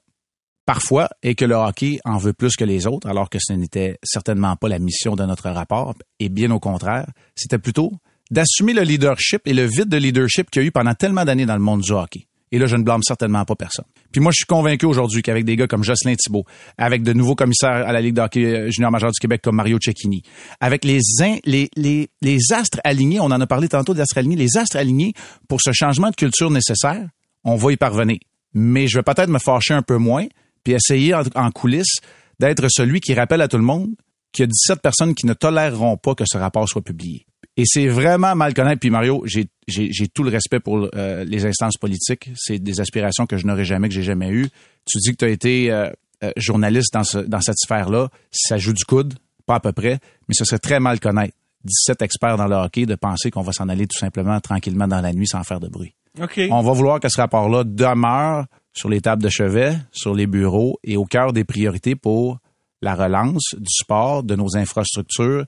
[0.64, 3.98] parfois, est que le hockey en veut plus que les autres, alors que ce n'était
[4.02, 5.94] certainement pas la mission de notre rapport.
[6.20, 7.92] Et bien au contraire, c'était plutôt
[8.30, 11.46] d'assumer le leadership et le vide de leadership qu'il y a eu pendant tellement d'années
[11.46, 12.26] dans le monde du hockey.
[12.54, 13.86] Et là, je ne blâme certainement pas personne.
[14.12, 16.44] Puis moi, je suis convaincu aujourd'hui qu'avec des gars comme Jocelyn Thibault,
[16.76, 19.56] avec de nouveaux commissaires à la Ligue de hockey euh, junior majeur du Québec comme
[19.56, 20.22] Mario Cecchini,
[20.60, 24.18] avec les, in- les, les, les astres alignés, on en a parlé tantôt des astres
[24.18, 25.14] alignés, les astres alignés
[25.48, 27.08] pour ce changement de culture nécessaire,
[27.42, 28.18] on va y parvenir.
[28.52, 30.26] Mais je vais peut-être me fâcher un peu moins,
[30.64, 31.98] puis essayer en, en coulisses
[32.38, 33.94] d'être celui qui rappelle à tout le monde
[34.32, 37.26] qu'il y a 17 personnes qui ne toléreront pas que ce rapport soit publié.
[37.56, 38.80] Et c'est vraiment mal connaître.
[38.80, 42.30] Puis Mario, j'ai tout le respect pour euh, les instances politiques.
[42.34, 44.48] C'est des aspirations que je n'aurais jamais, que j'ai jamais eues.
[44.86, 45.90] Tu dis que tu as été euh,
[46.24, 48.08] euh, journaliste dans, ce, dans cette sphère-là.
[48.30, 49.98] Ça joue du coude, pas à peu près,
[50.28, 53.52] mais ce serait très mal connaître 17 experts dans le hockey de penser qu'on va
[53.52, 55.94] s'en aller tout simplement tranquillement dans la nuit sans faire de bruit.
[56.20, 56.40] OK.
[56.50, 60.78] On va vouloir que ce rapport-là demeure sur les tables de chevet, sur les bureaux
[60.82, 62.38] et au cœur des priorités pour
[62.80, 65.44] la relance du sport, de nos infrastructures.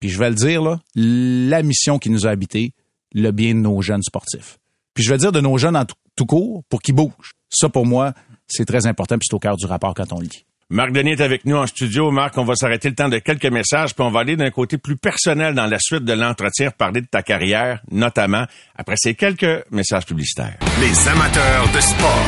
[0.00, 2.74] Puis je vais le dire, là, la mission qui nous a habité,
[3.12, 4.58] le bien de nos jeunes sportifs.
[4.94, 7.34] Puis je vais dire de nos jeunes en tout, court pour qu'ils bougent.
[7.50, 8.12] Ça, pour moi,
[8.46, 10.44] c'est très important, puis c'est au cœur du rapport quand on le dit.
[10.68, 12.10] Marc Denis est avec nous en studio.
[12.10, 14.78] Marc, on va s'arrêter le temps de quelques messages, puis on va aller d'un côté
[14.78, 19.64] plus personnel dans la suite de l'entretien, parler de ta carrière, notamment après ces quelques
[19.70, 20.56] messages publicitaires.
[20.80, 22.26] Les amateurs de sport.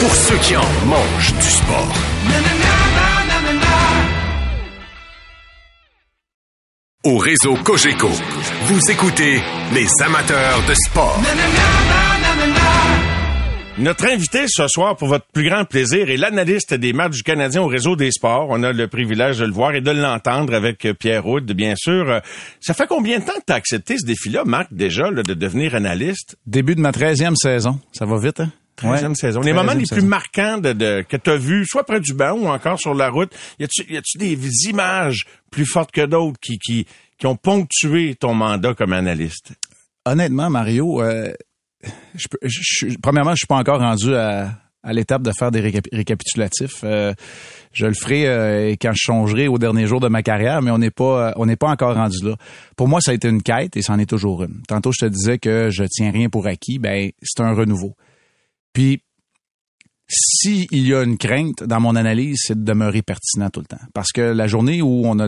[0.00, 1.92] Pour ceux qui en mangent du sport.
[7.04, 8.10] Au réseau Cogeco,
[8.66, 9.42] vous écoutez
[9.74, 11.20] les amateurs de sport.
[13.78, 17.62] Notre invité ce soir, pour votre plus grand plaisir, est l'analyste des matchs du Canadien
[17.62, 18.48] au réseau des sports.
[18.50, 22.20] On a le privilège de le voir et de l'entendre avec Pierre Roud, bien sûr.
[22.60, 25.74] Ça fait combien de temps que tu as accepté ce défi-là, Marc, déjà, de devenir
[25.74, 26.36] analyste?
[26.46, 27.80] Début de ma 13e saison.
[27.92, 28.52] Ça va vite, hein?
[28.78, 29.40] 13e saison.
[29.40, 32.48] Les moments les plus marquants de, que tu as vus, soit près du banc ou
[32.48, 36.86] encore sur la route, y a-tu des images plus fortes que d'autres qui, qui,
[37.18, 39.52] qui ont ponctué ton mandat comme analyste?
[40.04, 41.32] Honnêtement, Mario, euh,
[42.14, 46.80] je, je, premièrement, je suis pas encore rendu à, à l'étape de faire des récapitulatifs.
[46.84, 47.14] Euh,
[47.72, 50.78] je le ferai euh, quand je changerai au dernier jour de ma carrière, mais on
[50.78, 52.36] n'est pas on n'est pas encore rendu là.
[52.76, 54.62] Pour moi, ça a été une quête et c'en est toujours une.
[54.68, 57.94] Tantôt, je te disais que je tiens rien pour acquis, ben c'est un renouveau.
[58.72, 59.02] Puis
[60.08, 63.84] s'il y a une crainte dans mon analyse, c'est de demeurer pertinent tout le temps.
[63.94, 65.26] Parce que la journée où on a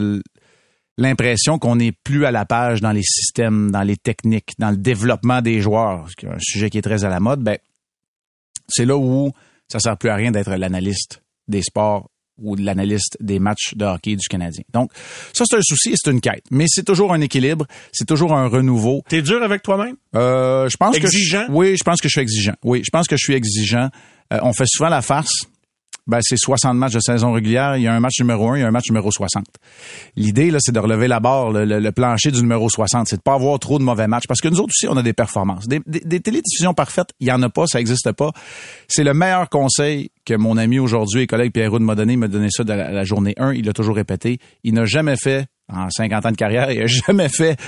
[0.97, 4.77] l'impression qu'on n'est plus à la page dans les systèmes, dans les techniques, dans le
[4.77, 7.59] développement des joueurs, un sujet qui est très à la mode, ben,
[8.69, 9.33] c'est là où
[9.69, 14.17] ça sert plus à rien d'être l'analyste des sports ou l'analyste des matchs de hockey
[14.17, 14.65] du Canadien.
[14.73, 14.91] Donc,
[15.33, 16.45] ça, c'est un souci et c'est une quête.
[16.51, 19.03] Mais c'est toujours un équilibre, c'est toujours un renouveau.
[19.09, 19.97] T'es dur avec toi-même?
[20.17, 21.47] Euh, je pense exigeant?
[21.47, 22.55] Que oui, je pense que je suis exigeant.
[22.65, 23.89] Oui, je pense que je suis exigeant.
[24.33, 25.47] Euh, on fait souvent la farce
[26.07, 27.77] ben, c'est 60 matchs de saison régulière.
[27.77, 29.45] Il y a un match numéro 1, il y a un match numéro 60.
[30.17, 33.09] L'idée, là, c'est de relever la barre, le, plancher du numéro 60.
[33.09, 34.27] C'est de pas avoir trop de mauvais matchs.
[34.29, 35.67] Parce que nous autres aussi, on a des performances.
[35.67, 35.81] Des,
[36.21, 38.33] télédiffusions parfaites, il y en a pas, ça existe pas.
[38.87, 42.15] C'est le meilleur conseil que mon ami aujourd'hui et collègue Pierre Roud m'a donné.
[42.15, 43.55] Il m'a donné ça de la, journée 1.
[43.55, 44.39] Il l'a toujours répété.
[44.63, 47.59] Il n'a jamais fait, en 50 ans de carrière, il n'a jamais fait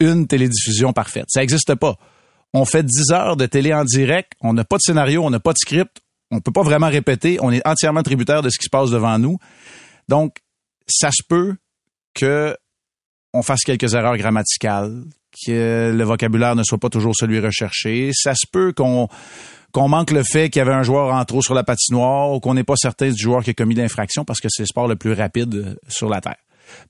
[0.00, 1.26] une télédiffusion parfaite.
[1.28, 1.96] Ça existe pas.
[2.52, 4.32] On fait 10 heures de télé en direct.
[4.42, 7.38] On n'a pas de scénario, on n'a pas de script on peut pas vraiment répéter.
[7.40, 9.38] On est entièrement tributaire de ce qui se passe devant nous.
[10.08, 10.36] Donc,
[10.86, 11.56] ça se peut
[12.14, 12.56] que
[13.34, 15.04] on fasse quelques erreurs grammaticales,
[15.46, 18.10] que le vocabulaire ne soit pas toujours celui recherché.
[18.14, 19.08] Ça se peut qu'on
[19.72, 22.40] qu'on manque le fait qu'il y avait un joueur en trop sur la patinoire ou
[22.40, 24.88] qu'on n'est pas certain du joueur qui a commis l'infraction parce que c'est le sport
[24.88, 26.38] le plus rapide sur la Terre.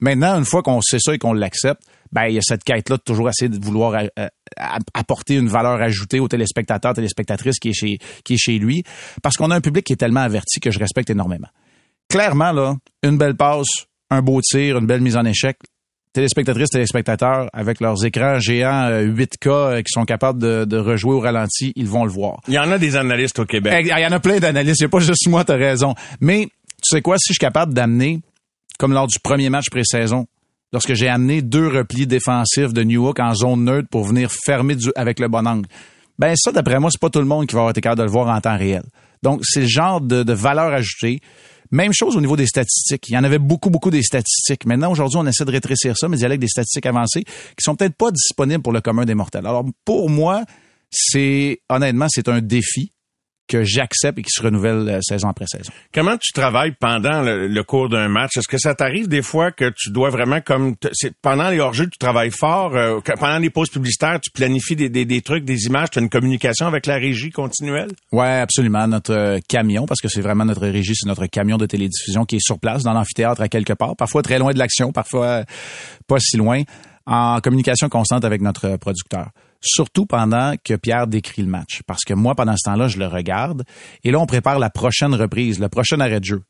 [0.00, 2.96] Maintenant, une fois qu'on sait ça et qu'on l'accepte, ben il y a cette quête-là
[2.96, 4.28] de toujours essayer de vouloir euh, euh,
[4.94, 8.82] apporter une valeur ajoutée au téléspectateur, téléspectatrice qui est chez qui est chez lui,
[9.22, 11.48] parce qu'on a un public qui est tellement averti que je respecte énormément.
[12.08, 13.68] Clairement là, une belle passe,
[14.10, 15.58] un beau tir, une belle mise en échec,
[16.12, 21.20] téléspectatrices, téléspectateurs, avec leurs écrans géants 8K euh, qui sont capables de, de, rejouer au
[21.20, 22.40] ralenti, ils vont le voir.
[22.48, 23.86] Il y en a des analystes au Québec.
[23.88, 25.94] Il y en a plein d'analystes, il n'y a pas juste moi, tu as raison.
[26.20, 26.48] Mais
[26.82, 28.20] tu sais quoi, si je suis capable d'amener,
[28.78, 30.26] comme lors du premier match pré-saison,
[30.72, 34.76] lorsque j'ai amené deux replis défensifs de New York en zone neutre pour venir fermer
[34.76, 35.68] du, avec le bon angle.
[36.18, 38.04] Ben ça, d'après moi, c'est pas tout le monde qui va avoir été capable de
[38.04, 38.82] le voir en temps réel.
[39.22, 41.20] Donc, c'est le genre de, de valeur ajoutée.
[41.70, 43.08] Même chose au niveau des statistiques.
[43.08, 44.64] Il y en avait beaucoup, beaucoup des statistiques.
[44.64, 47.62] Maintenant, aujourd'hui, on essaie de rétrécir ça, mais il y a des statistiques avancées qui
[47.62, 49.46] sont peut-être pas disponibles pour le commun des mortels.
[49.46, 50.44] Alors, pour moi,
[50.90, 52.92] c'est, honnêtement, c'est un défi
[53.48, 55.72] que j'accepte et qui se renouvelle euh, saison après saison.
[55.92, 58.36] Comment tu travailles pendant le, cours d'un match?
[58.36, 60.76] Est-ce que ça t'arrive des fois que tu dois vraiment comme
[61.22, 65.04] pendant les hors-jeux, tu travailles fort, euh, pendant les pauses publicitaires, tu planifies des, des,
[65.04, 67.90] des trucs, des images, tu as une communication avec la régie continuelle?
[68.12, 68.86] Ouais, absolument.
[68.86, 72.36] Notre euh, camion, parce que c'est vraiment notre régie, c'est notre camion de télédiffusion qui
[72.36, 75.44] est sur place dans l'amphithéâtre à quelque part, parfois très loin de l'action, parfois
[76.06, 76.62] pas si loin,
[77.06, 81.82] en communication constante avec notre producteur surtout pendant que Pierre décrit le match.
[81.86, 83.64] Parce que moi, pendant ce temps-là, je le regarde.
[84.04, 86.42] Et là, on prépare la prochaine reprise, le prochain arrêt de jeu.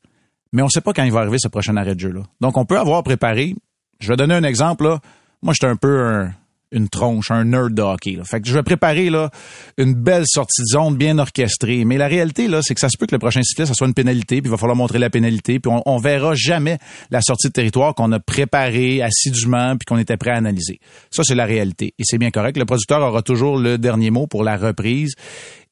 [0.51, 2.23] Mais on ne sait pas quand il va arriver ce prochain arrêt de jeu-là.
[2.41, 3.55] Donc, on peut avoir préparé.
[3.99, 4.83] Je vais donner un exemple.
[4.85, 4.99] Là.
[5.41, 6.33] Moi, j'étais un peu un,
[6.71, 8.17] une tronche, un nerd hockey.
[8.23, 9.29] Fait que je vais préparer là,
[9.77, 11.85] une belle sortie de zone bien orchestrée.
[11.85, 13.87] Mais la réalité, là, c'est que ça se peut que le prochain sifflet, ça soit
[13.87, 16.77] une pénalité, puis il va falloir montrer la pénalité, puis on, on verra jamais
[17.11, 20.79] la sortie de territoire qu'on a préparée assidûment, puis qu'on était prêt à analyser.
[21.09, 21.93] Ça, c'est la réalité.
[21.97, 22.57] Et c'est bien correct.
[22.57, 25.15] Le producteur aura toujours le dernier mot pour la reprise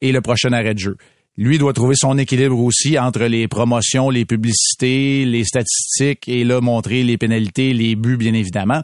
[0.01, 0.97] et le prochain arrêt de jeu
[1.37, 6.61] lui doit trouver son équilibre aussi entre les promotions, les publicités, les statistiques et là
[6.61, 8.81] montrer les pénalités, les buts bien évidemment.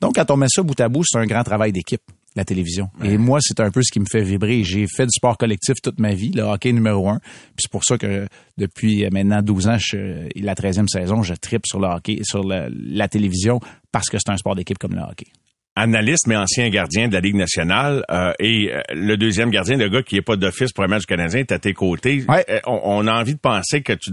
[0.00, 2.02] Donc quand on met ça bout à bout, c'est un grand travail d'équipe
[2.36, 2.90] la télévision.
[3.02, 4.62] Et moi, c'est un peu ce qui me fait vibrer.
[4.62, 7.18] J'ai fait du sport collectif toute ma vie, le hockey numéro un.
[7.18, 11.66] Puis c'est pour ça que depuis maintenant 12 ans, je, la 13e saison, je tripe
[11.66, 13.58] sur le hockey, sur la télévision
[13.90, 15.28] parce que c'est un sport d'équipe comme le hockey
[15.76, 18.02] analyste, mais ancien gardien de la Ligue nationale.
[18.10, 21.02] Euh, et euh, le deuxième gardien, le gars qui est pas d'office pour un match
[21.02, 22.24] du Canadien, est à tes côtés.
[22.28, 24.10] Euh, on, a envie de penser que tu,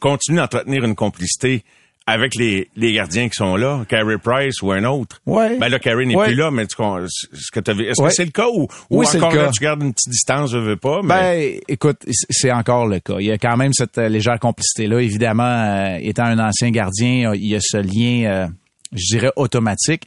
[0.00, 1.62] continues d'entretenir une complicité
[2.08, 5.20] avec les, les gardiens qui sont là, Carey Price ou un autre.
[5.26, 5.58] Ouais.
[5.58, 8.46] Ben là, Carey n'est plus là, mais tu, ce que est-ce que c'est le cas
[8.46, 11.00] ou, ou encore là, tu gardes une petite distance, je veux pas?
[11.02, 11.08] Mais...
[11.08, 13.16] Ben, écoute, c'est encore le cas.
[13.18, 15.00] Il y a quand même cette légère complicité-là.
[15.00, 18.48] Évidemment, étant un ancien gardien, il y a ce lien,
[18.92, 20.06] je dirais, automatique.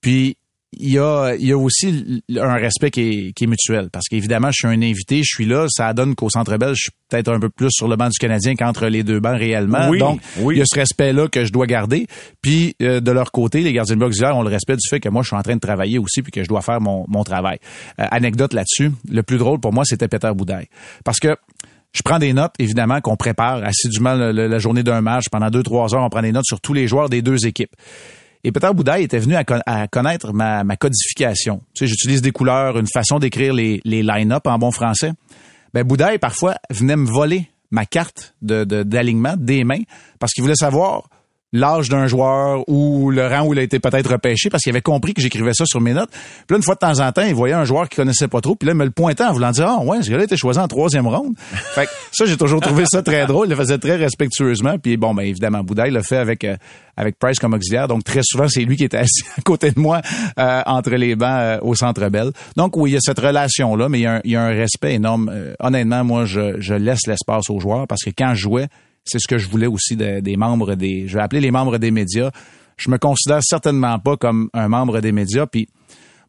[0.00, 0.36] Puis
[0.78, 3.90] il y a, il y a aussi un respect qui est, qui est mutuel.
[3.90, 6.82] Parce qu'évidemment, je suis un invité, je suis là, ça donne qu'au Centre Bell, je
[6.82, 9.88] suis peut-être un peu plus sur le banc du Canadien qu'entre les deux bancs réellement.
[9.88, 10.56] Oui, Donc, oui.
[10.56, 12.06] il y a ce respect-là que je dois garder.
[12.40, 15.08] Puis, euh, de leur côté, les gardiens de auxiliaires ont le respect du fait que
[15.08, 17.24] moi, je suis en train de travailler aussi puis que je dois faire mon, mon
[17.24, 17.58] travail.
[17.98, 20.68] Euh, anecdote là-dessus, le plus drôle pour moi, c'était Peter Boudaille.
[21.04, 21.36] Parce que
[21.92, 25.24] je prends des notes, évidemment, qu'on prépare assidûment la journée d'un match.
[25.28, 27.72] Pendant deux, trois heures, on prend des notes sur tous les joueurs des deux équipes.
[28.44, 31.60] Et Peter Boudaille était venu à, con- à connaître ma, codification.
[31.74, 35.12] Tu sais, j'utilise des couleurs, une façon d'écrire les, line-up en bon français.
[35.74, 39.82] Ben, Boudaille, parfois, venait me voler ma carte de, de- d'alignement des mains
[40.18, 41.08] parce qu'il voulait savoir
[41.52, 44.82] l'âge d'un joueur ou le rang où il a été peut-être repêché parce qu'il avait
[44.82, 46.10] compris que j'écrivais ça sur mes notes.
[46.10, 48.40] Puis là, une fois de temps en temps, il voyait un joueur qu'il connaissait pas
[48.40, 50.24] trop, puis là, il me le pointait en voulant dire, ah ouais, ce gars-là a
[50.24, 51.34] été choisi en troisième ronde.
[51.74, 53.48] fait que ça, j'ai toujours trouvé ça très drôle.
[53.48, 54.78] Il le faisait très respectueusement.
[54.78, 56.56] Puis bon, ben évidemment, Boudaille le fait avec euh,
[56.96, 57.88] avec Price comme auxiliaire.
[57.88, 60.02] Donc très souvent, c'est lui qui était assis à côté de moi
[60.38, 62.30] euh, entre les bancs euh, au Centre Bell.
[62.56, 64.42] Donc oui, il y a cette relation-là, mais il y a un, il y a
[64.42, 65.32] un respect énorme.
[65.58, 68.68] Honnêtement, moi, je, je laisse l'espace aux joueurs parce que quand je jouais,
[69.10, 71.06] c'est ce que je voulais aussi de- des membres des.
[71.08, 72.30] Je vais appeler les membres des médias.
[72.76, 75.46] Je me considère certainement pas comme un membre des médias.
[75.46, 75.68] Puis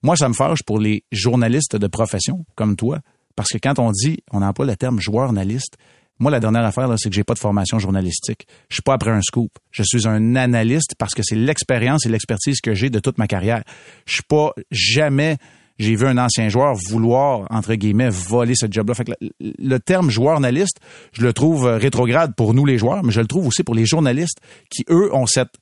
[0.04, 3.00] moi, ça me fâche pour les journalistes de profession comme toi,
[3.36, 5.78] parce que quand on dit, on emploie le terme joueur-analyste.
[6.20, 8.46] Moi, la dernière affaire, c'est que j'ai pas de formation journalistique.
[8.70, 9.52] Je suis pas après un scoop.
[9.72, 13.26] Je suis un analyste parce que c'est l'expérience et l'expertise que j'ai de toute ma
[13.26, 13.64] carrière.
[14.06, 15.38] Je suis pas jamais
[15.84, 18.94] j'ai vu un ancien joueur vouloir, entre guillemets, voler ce job-là.
[18.94, 20.80] Fait que le, terme joueur-analyste,
[21.14, 23.86] je le trouve rétrograde pour nous les joueurs, mais je le trouve aussi pour les
[23.86, 24.40] journalistes
[24.70, 25.56] qui, eux, ont cette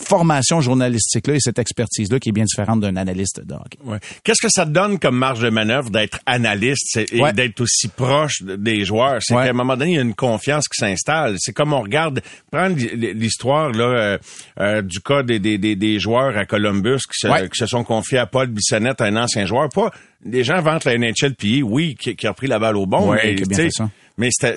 [0.00, 3.78] formation journalistique-là et cette expertise-là qui est bien différente d'un analyste de hockey.
[3.84, 3.98] Ouais.
[4.24, 7.32] Qu'est-ce que ça te donne comme marge de manœuvre d'être analyste et Ouais.
[7.32, 9.18] d'être aussi proche de- des joueurs?
[9.20, 9.44] C'est Ouais.
[9.44, 11.36] qu'à un moment donné, il y a une confiance qui s'installe.
[11.38, 14.18] C'est comme on regarde, prendre l'histoire là euh,
[14.60, 17.48] euh, du cas des, des, des, des joueurs à Columbus qui se, Ouais.
[17.48, 19.68] qui se sont confiés à Paul Bissonnette, un ancien joueur.
[19.68, 19.90] Pas
[20.26, 23.12] les gens vantent la NHL puis oui, qui, qui a pris la balle au bon,
[23.12, 23.90] mais qui a bien tu sais, fait ça.
[24.16, 24.56] Mais c'était-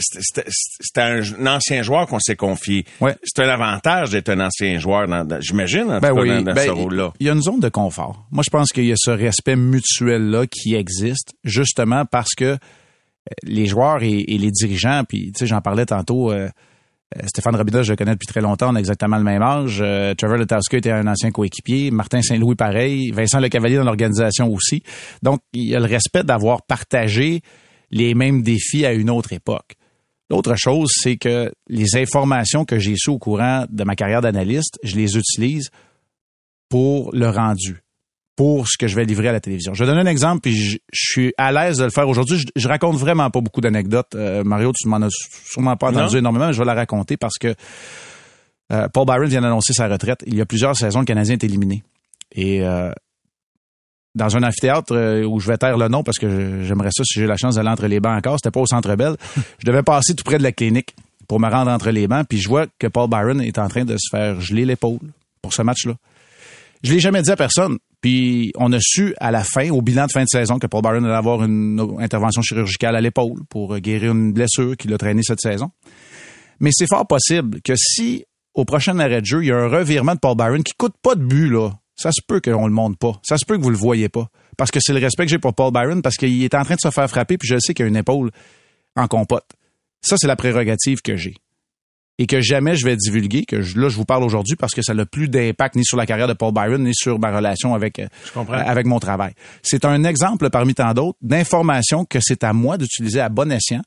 [0.97, 2.85] un, un ancien joueur qu'on s'est confié.
[3.01, 3.15] Ouais.
[3.23, 5.07] C'est un avantage d'être un ancien joueur,
[5.41, 7.13] j'imagine, en Ben tout cas, oui, dans, dans ben, ce rôle-là.
[7.19, 8.25] il y a une zone de confort.
[8.31, 12.57] Moi, je pense qu'il y a ce respect mutuel-là qui existe, justement parce que euh,
[13.43, 16.49] les joueurs et, et les dirigeants, puis tu sais, j'en parlais tantôt, euh,
[17.15, 19.79] euh, Stéphane Robida, je le connais depuis très longtemps, on a exactement le même âge.
[19.81, 21.89] Euh, Trevor Letowski était un ancien coéquipier.
[21.89, 23.11] Martin Saint-Louis, pareil.
[23.11, 24.83] Vincent Lecavalier dans l'organisation aussi.
[25.23, 27.41] Donc, il y a le respect d'avoir partagé
[27.91, 29.75] les mêmes défis à une autre époque.
[30.29, 34.77] L'autre chose, c'est que les informations que j'ai eues au courant de ma carrière d'analyste,
[34.83, 35.69] je les utilise
[36.69, 37.81] pour le rendu,
[38.35, 39.73] pour ce que je vais livrer à la télévision.
[39.73, 42.37] Je vais donner un exemple, puis je, je suis à l'aise de le faire aujourd'hui.
[42.39, 44.15] Je, je raconte vraiment pas beaucoup d'anecdotes.
[44.15, 45.07] Euh, Mario, tu m'en as
[45.45, 46.19] sûrement pas entendu Non.
[46.19, 47.55] énormément, mais je vais la raconter parce que
[48.73, 50.23] euh, Paul Byron vient d'annoncer sa retraite.
[50.27, 51.83] Il y a plusieurs saisons, le Canadien est éliminé.
[52.33, 52.91] Et euh,
[54.17, 57.19] dans un amphithéâtre euh, où je vais taire le nom parce que j'aimerais ça si
[57.19, 59.15] j'ai la chance d'aller entre les bancs encore, c'était pas au Centre Bell.
[59.59, 60.95] je devais passer tout près de la clinique
[61.27, 63.85] pour me rendre entre les bancs, puis je vois que Paul Byron est en train
[63.85, 64.99] de se faire geler l'épaule
[65.41, 65.93] pour ce match-là.
[66.83, 67.77] Je l'ai jamais dit à personne.
[68.01, 70.83] Puis on a su à la fin, au bilan de fin de saison, que Paul
[70.83, 75.21] Byron allait avoir une intervention chirurgicale à l'épaule pour guérir une blessure qui l'a traîné
[75.23, 75.71] cette saison.
[76.59, 79.67] Mais c'est fort possible que si au prochain arrêt de jeu, il y a un
[79.67, 82.73] revirement de Paul Byron qui coûte pas de but, là, ça se peut qu'on le
[82.73, 83.19] montre pas.
[83.23, 84.29] Ça se peut que vous le voyez pas.
[84.55, 86.75] Parce que c'est le respect que j'ai pour Paul Byron, parce qu'il est en train
[86.75, 88.31] de se faire frapper, puis je sais qu'il a une épaule
[88.95, 89.45] en compote.
[90.01, 91.35] Ça, c'est la prérogative que j'ai.
[92.19, 94.81] Et que jamais je vais divulguer, que je- là, je vous parle aujourd'hui parce que
[94.81, 97.75] ça n'a plus d'impact ni sur la carrière de Paul Byron, ni sur ma relation
[97.75, 98.07] avec, euh,
[98.65, 99.33] avec mon travail.
[99.61, 103.81] C'est un exemple parmi tant d'autres d'informations que c'est à moi d'utiliser à bon escient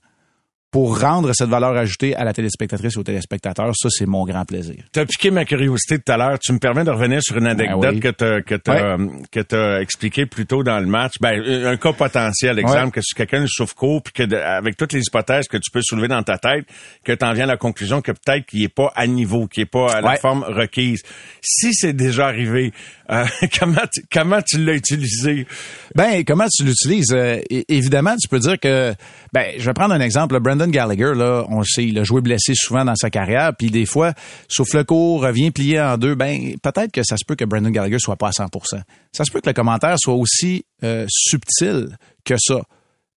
[0.70, 3.72] pour rendre cette valeur ajoutée à la téléspectatrice et aux téléspectateurs.
[3.74, 4.76] Ça, c'est mon grand plaisir.
[4.92, 6.38] Tu as piqué ma curiosité tout à l'heure.
[6.38, 8.00] Tu me permets de revenir sur une anecdote Ben oui.
[8.00, 11.14] que tu que t'as, t'as expliqué plus tôt dans le match.
[11.20, 12.90] Ben, un cas potentiel, exemple, Ouais.
[12.92, 15.82] que si quelqu'un souffre court, puis que de- avec toutes les hypothèses que tu peux
[15.82, 16.64] soulever dans ta tête,
[17.04, 19.62] que tu en viens à la conclusion que peut-être qu'il est pas à niveau, qu'il
[19.64, 20.16] est pas à la Ouais.
[20.18, 21.02] forme requise.
[21.42, 22.72] Si c'est déjà arrivé,
[23.10, 23.24] euh,
[23.58, 25.46] comment tu, comment tu l'as utilisé?
[25.96, 27.12] Ben, comment tu l'utilises?
[27.12, 28.94] Euh, évidemment, tu peux dire que,
[29.32, 30.34] ben, je vais prendre un exemple.
[30.34, 33.52] là, Brandon Gallagher, là, on le sait, il a joué blessé souvent dans sa carrière,
[33.56, 34.12] puis des fois,
[34.48, 36.14] souffle court, revient plié en deux.
[36.14, 38.80] Ben, peut-être que ça se peut que Brandon Gallagher soit pas à 100%
[39.12, 42.60] Ça se peut que le commentaire soit aussi euh, subtil que ça.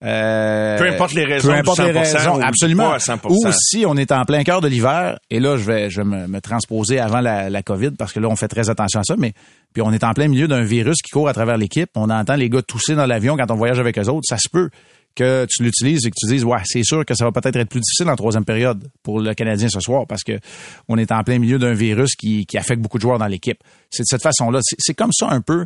[0.06, 2.90] Euh, Peu importe les raisons Peu importe les 100%, raisons, ou absolument.
[2.90, 3.20] pas à 100%.
[3.30, 6.08] Ou si on est en plein cœur de l'hiver, et là, je vais, je vais
[6.08, 9.04] me, me transposer avant la, la COVID parce que là, on fait très attention à
[9.04, 9.34] ça, mais
[9.74, 11.90] puis on est en plein milieu d'un virus qui court à travers l'équipe.
[11.96, 14.26] On entend les gars tousser dans l'avion quand on voyage avec eux autres.
[14.28, 14.70] Ça se peut
[15.16, 17.70] que tu l'utilises et que tu dises, ouais, c'est sûr que ça va peut-être être
[17.70, 20.40] plus difficile en troisième période pour le Canadien ce soir parce que
[20.88, 23.60] on est en plein milieu d'un virus qui, qui affecte beaucoup de joueurs dans l'équipe.
[23.92, 24.60] C'est de cette façon-là.
[24.64, 25.66] C'est- comme ça un peu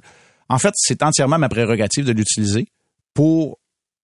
[0.49, 2.67] En fait, c'est entièrement ma prérogative de l'utiliser
[3.13, 3.59] pour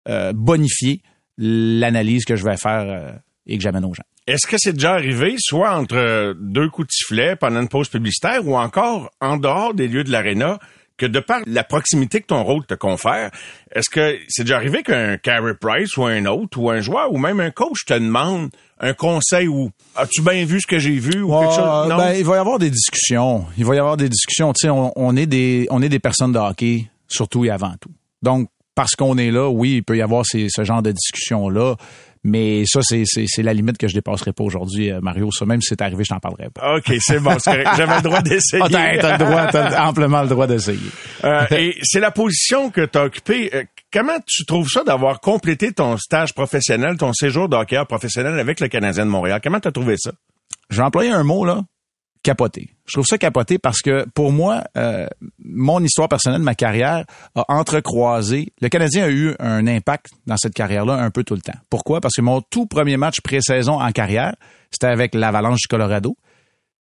[0.09, 1.01] euh, bonifier
[1.37, 3.11] l'analyse que je vais faire euh,
[3.47, 4.03] et que j'amène aux gens.
[4.27, 8.47] Est-ce que c'est déjà arrivé, soit entre deux coups de sifflet pendant une pause publicitaire
[8.47, 10.59] ou encore en dehors des lieux de l'aréna,
[11.01, 13.31] que de par la proximité que ton rôle te confère,
[13.73, 17.17] est-ce que c'est déjà arrivé qu'un Carey Price ou un autre ou un joueur ou
[17.17, 21.23] même un coach te demande un conseil ou as-tu bien vu ce que j'ai vu
[21.23, 21.89] ou quelque chose?
[21.89, 21.97] Non?
[21.97, 23.47] Ben, il va y avoir des discussions.
[23.57, 24.53] Il va y avoir des discussions.
[24.53, 27.73] Tu sais, on, on, est des on est des personnes de hockey surtout et avant
[27.81, 27.91] tout.
[28.21, 31.49] Donc parce qu'on est là, oui, il peut y avoir ces, ce genre de discussions
[31.49, 31.77] là.
[32.23, 35.31] Mais ça, c'est, c'est, la limite que je dépasserai pas aujourd'hui, euh, Mario.
[35.31, 36.75] Ça, même si c'est arrivé, je t'en parlerai pas.
[36.75, 37.69] OK, c'est bon, c'est correct.
[37.77, 38.63] J'avais le droit d'essayer.
[38.63, 40.79] Ah, t'as, le droit, t'as amplement le droit d'essayer.
[41.23, 43.49] Euh, et c'est la position que tu as occupée.
[43.55, 48.59] Euh, comment tu trouves ça d'avoir complété ton stage professionnel, ton séjour d'hockeyeur professionnel avec
[48.59, 49.39] le Canadien de Montréal?
[49.43, 50.11] Comment tu as trouvé ça?
[50.69, 51.63] Je vais employer un mot, là
[52.23, 52.69] capoté.
[52.85, 55.07] Je trouve ça capoté parce que pour moi, euh,
[55.39, 57.05] mon histoire personnelle, ma carrière
[57.35, 58.53] a entrecroisé.
[58.61, 61.57] Le Canadien a eu un impact dans cette carrière-là un peu tout le temps.
[61.69, 62.01] Pourquoi?
[62.01, 64.35] Parce que mon tout premier match pré-saison en carrière,
[64.71, 66.17] c'était avec l'Avalanche du Colorado.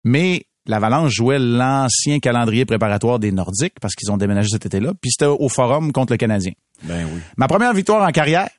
[0.04, 4.94] Mais l'Avalanche jouait l'ancien calendrier préparatoire des Nordiques parce qu'ils ont déménagé cet été-là.
[5.02, 6.54] Puis c'était au Forum contre le Canadien.
[6.84, 7.20] Ben oui.
[7.38, 8.50] Ma première victoire en carrière,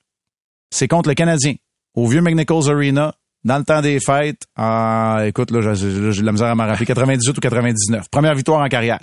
[0.70, 1.54] c'est contre le Canadien
[1.94, 3.14] au vieux McNichols Arena
[3.45, 6.86] dans le temps des fêtes, ah, écoute, là, j'ai de la misère à m'en rappeler,
[6.86, 8.09] 98 ou 99.
[8.11, 9.01] Première victoire en carrière.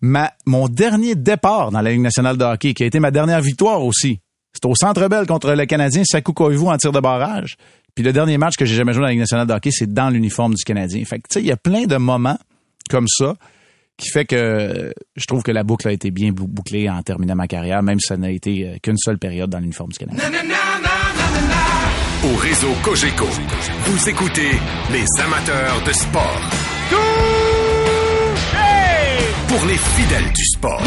[0.00, 3.40] Ma, mon dernier départ dans la Ligue nationale de hockey, qui a été ma dernière
[3.40, 4.20] victoire aussi,
[4.52, 7.56] c'était au Centre Bell contre le Canadien Sakou Koivu en tir de barrage.
[7.94, 9.92] Puis le dernier match que j'ai jamais joué dans la Ligue nationale de hockey, c'est
[9.92, 11.04] dans l'uniforme du Canadien.
[11.04, 12.38] Fait que, tu sais, il y a plein de moments
[12.90, 13.36] comme ça
[13.96, 17.48] qui fait que je trouve que la boucle a été bien bouclée en terminant ma
[17.48, 20.30] carrière, même si ça n'a été euh, qu'une seule période dans l'uniforme du Canadien
[22.26, 23.26] au réseau Cogeco.
[23.86, 24.50] Vous écoutez
[24.90, 26.40] les amateurs de sport.
[29.48, 30.82] Pour les fidèles du sport.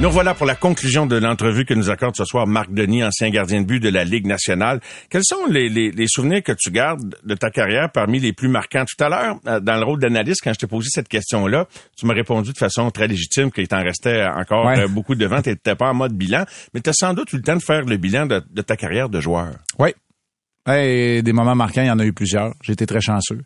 [0.00, 3.30] Nous voilà pour la conclusion de l'entrevue que nous accorde ce soir Marc Denis, ancien
[3.30, 4.80] gardien de but de la Ligue nationale.
[5.10, 8.84] Quels sont les, les, souvenirs que tu gardes de ta carrière parmi les plus marquants?
[8.84, 12.06] Tout à l'heure, euh, dans le rôle d'analyste, quand je t'ai posé cette question-là, tu
[12.06, 15.42] m'as répondu de façon très légitime qu'il t'en restait encore euh, beaucoup devant.
[15.42, 16.44] Tu n'étais pas en mode bilan,
[16.74, 19.08] mais tu as sans doute eu le temps de faire le bilan de, ta carrière
[19.08, 19.48] de joueur.
[19.80, 19.90] Oui.
[20.68, 22.54] des moments marquants, il y en a eu plusieurs.
[22.62, 23.40] J'ai été très chanceux.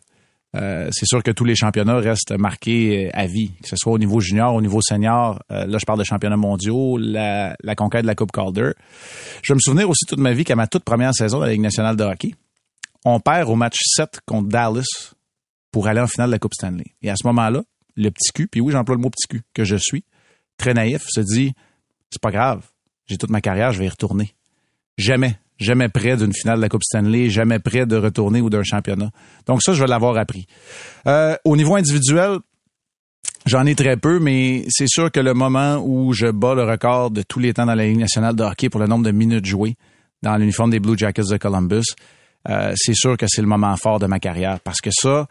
[0.55, 3.91] Euh, c'est sûr que tous les championnats restent marqués euh, à vie, que ce soit
[3.91, 5.41] au niveau junior, au niveau senior.
[5.51, 8.71] Euh, là, je parle de championnats mondiaux, la, conquête de la Coupe Calder.
[9.41, 11.61] Je me souvenir aussi toute ma vie qu'à ma toute première saison de la Ligue
[11.61, 12.35] nationale de hockey,
[13.03, 15.13] on perd au match 7 contre Dallas
[15.71, 16.85] pour aller en finale de la Coupe Stanley.
[17.01, 17.63] Et à ce moment-là,
[17.95, 20.03] le petit cul, puis oui, j'emploie le mot petit cul, que je suis,
[20.57, 21.53] très naïf, se dit,
[22.11, 22.63] c'est pas grave,
[23.07, 24.35] j'ai toute ma carrière, je vais y retourner.
[24.99, 28.63] Jamais jamais près d'une finale de la Coupe Stanley, jamais près de retourner ou d'un
[28.63, 29.11] championnat.
[29.45, 30.47] Donc ça, je vais l'avoir appris.
[31.07, 32.39] Euh, au niveau individuel,
[33.45, 37.11] J'en ai très peu, mais c'est sûr que le moment où je bats le record
[37.11, 39.45] de tous les temps dans la Ligue nationale de hockey pour le nombre de minutes
[39.45, 39.75] jouées
[40.21, 41.83] dans l'uniforme des Blue Jackets de Columbus,
[42.49, 45.27] euh, c'est sûr que c'est le moment fort de ma carrière parce que ça,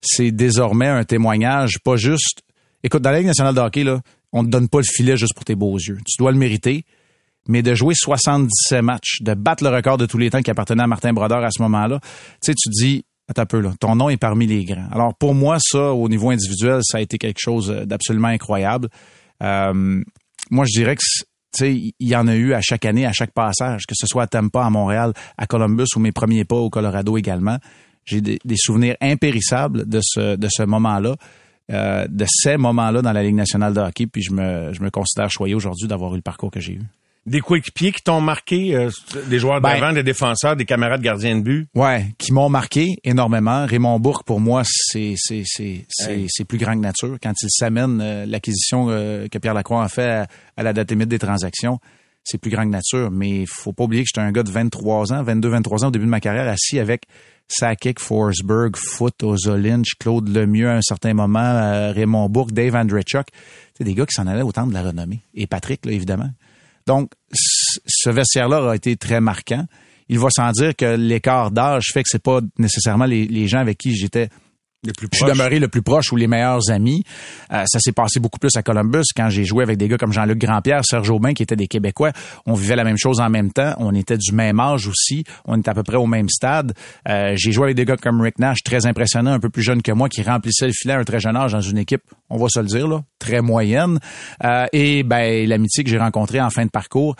[0.00, 2.42] c'est désormais un témoignage, pas juste.
[2.84, 4.00] Écoute, dans la Ligue nationale de hockey, là,
[4.32, 5.98] on te donne pas le filet juste pour tes beaux yeux.
[6.06, 6.84] Tu dois le mériter
[7.48, 10.82] mais de jouer 77 matchs, de battre le record de tous les temps qui appartenait
[10.82, 13.96] à Martin Brodeur à ce moment-là, tu sais, tu dis, attends un peu, là, ton
[13.96, 14.88] nom est parmi les grands.
[14.92, 18.88] Alors, pour moi, ça, au niveau individuel, ça a été quelque chose d'absolument incroyable.
[19.42, 20.02] Euh,
[20.50, 21.02] moi, je dirais que
[21.52, 24.06] tu sais, il y en a eu à chaque année, à chaque passage, que ce
[24.06, 27.58] soit à Tampa, à Montréal, à Columbus ou mes premiers pas au Colorado également.
[28.04, 31.16] J'ai des, souvenirs impérissables de ce, de ce moment-là,
[31.72, 34.90] euh, de ces moments-là dans la Ligue nationale de hockey, puis je me, je me
[34.90, 36.82] considère choyé aujourd'hui d'avoir eu le parcours que j'ai eu.
[37.26, 38.88] Des coéquipiers qui t'ont marqué, euh,
[39.28, 41.68] des joueurs ben, d'avant, des défenseurs, des camarades gardiens de but?
[41.74, 43.66] Ouais, qui m'ont marqué énormément.
[43.66, 47.18] Raymond Bourque, pour moi, c'est c'est c'est c'est plus grand que nature.
[47.22, 50.24] Quand il s'amène euh, l'acquisition euh, que Pierre Lacroix a fait
[50.56, 51.78] à, la date limite des transactions,
[52.24, 53.10] c'est plus grand que nature.
[53.10, 55.90] Mais il faut pas oublier que j'étais un gars de 23 ans, 22-23 ans au
[55.90, 57.02] début de ma carrière, assis avec
[57.48, 63.26] Sakic, Forsberg, Foot, Ozolinch, Claude Lemieux à un certain moment, Raymond Bourque, Dave Andrechuk.
[63.76, 65.20] C'est des gars qui s'en allaient autant de la renommée.
[65.34, 66.30] Et Patrick, là, évidemment.
[66.86, 69.66] Donc, ce vestiaire-là a été très marquant.
[70.08, 73.78] Il va sans dire que l'écart d'âge fait que c'est pas nécessairement les gens avec
[73.78, 74.28] qui j'étais
[74.86, 77.04] le plus je suis demeuré le plus proche ou les meilleurs amis.
[77.52, 80.12] Euh, ça s'est passé beaucoup plus à Columbus quand j'ai joué avec des gars comme
[80.12, 82.12] Jean-Luc Grandpierre, Serge Aubin, qui étaient des Québécois.
[82.46, 83.74] On vivait la même chose en même temps.
[83.78, 85.24] On était du même âge aussi.
[85.44, 86.72] On était à peu près au même stade.
[87.08, 89.82] Euh, j'ai joué avec des gars comme Rick Nash, très impressionnant, un peu plus jeune
[89.82, 92.38] que moi, qui remplissait le filet à un très jeune âge dans une équipe, on
[92.38, 93.98] va se le dire, là, très moyenne.
[94.44, 97.16] Euh, et ben l'amitié que j'ai rencontrée en fin de parcours.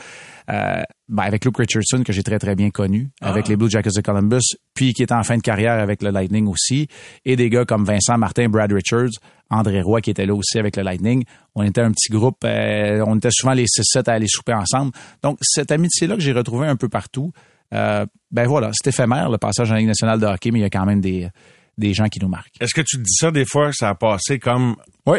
[0.51, 3.91] Euh, ben, avec Luke Richardson, que j'ai très, très bien connu, avec les Blue Jackets
[3.95, 6.89] de Columbus, puis qui est en fin de carrière avec le Lightning aussi,
[7.25, 9.11] et des gars comme Vincent Martin, Brad Richards,
[9.51, 11.25] André Roy, qui était là aussi avec le Lightning.
[11.55, 14.93] On était un petit groupe, euh, on était souvent les 6-7 à aller souper ensemble.
[15.23, 17.33] Donc, cette amitié-là que j'ai retrouvée un peu partout,
[17.75, 20.67] euh, ben voilà, c'est éphémère, le passage en Ligue nationale de hockey, mais il y
[20.67, 21.29] a quand même des,
[21.79, 22.61] des gens qui nous marquent.
[22.61, 24.77] Est-ce que tu te dis ça des fois, ça a passé comme
[25.07, 25.19] Oui.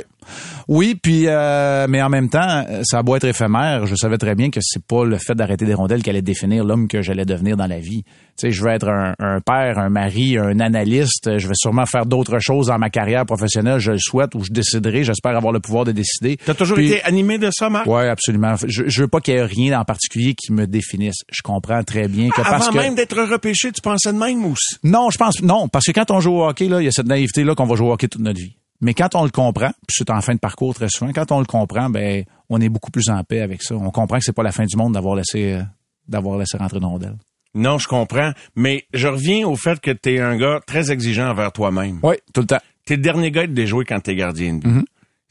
[0.67, 4.35] Oui, puis euh, mais en même temps, ça a beau être éphémère, je savais très
[4.35, 7.25] bien que c'est pas le fait d'arrêter des rondelles qui allait définir l'homme que j'allais
[7.25, 8.03] devenir dans la vie.
[8.03, 11.85] Tu sais, je veux être un, un père, un mari, un analyste, je vais sûrement
[11.85, 15.51] faire d'autres choses dans ma carrière professionnelle, je le souhaite ou je déciderai, j'espère avoir
[15.51, 16.37] le pouvoir de décider.
[16.45, 17.87] T'as toujours Puis- été animé de ça, Marc?
[17.87, 18.55] Oui, absolument.
[18.67, 21.17] Je, je veux pas qu'il y ait rien en particulier qui me définisse.
[21.31, 24.45] Je comprends très bien que parce Avant que même d'être repêché, tu pensais de même
[24.45, 24.53] ou
[24.83, 26.91] non, je pense non, parce que quand on joue au hockey là, il y a
[26.91, 28.55] cette naïveté là qu'on va jouer au hockey toute notre vie.
[28.81, 31.39] Mais quand on le comprend, puis c'est en fin de parcours très souvent, quand on
[31.39, 33.75] le comprend, ben on est beaucoup plus en paix avec ça.
[33.75, 35.61] On comprend que c'est pas la fin du monde d'avoir laissé euh,
[36.07, 37.15] d'avoir laissé rentrer une rondelle.
[37.53, 38.31] Non, je comprends.
[38.55, 41.99] Mais je reviens au fait que t'es un gars très exigeant envers toi-même.
[42.03, 42.61] Oui, tout le temps.
[42.85, 44.67] T'es le dernier gars à être déjoué quand t'es gardien de.
[44.67, 44.83] Mm-hmm.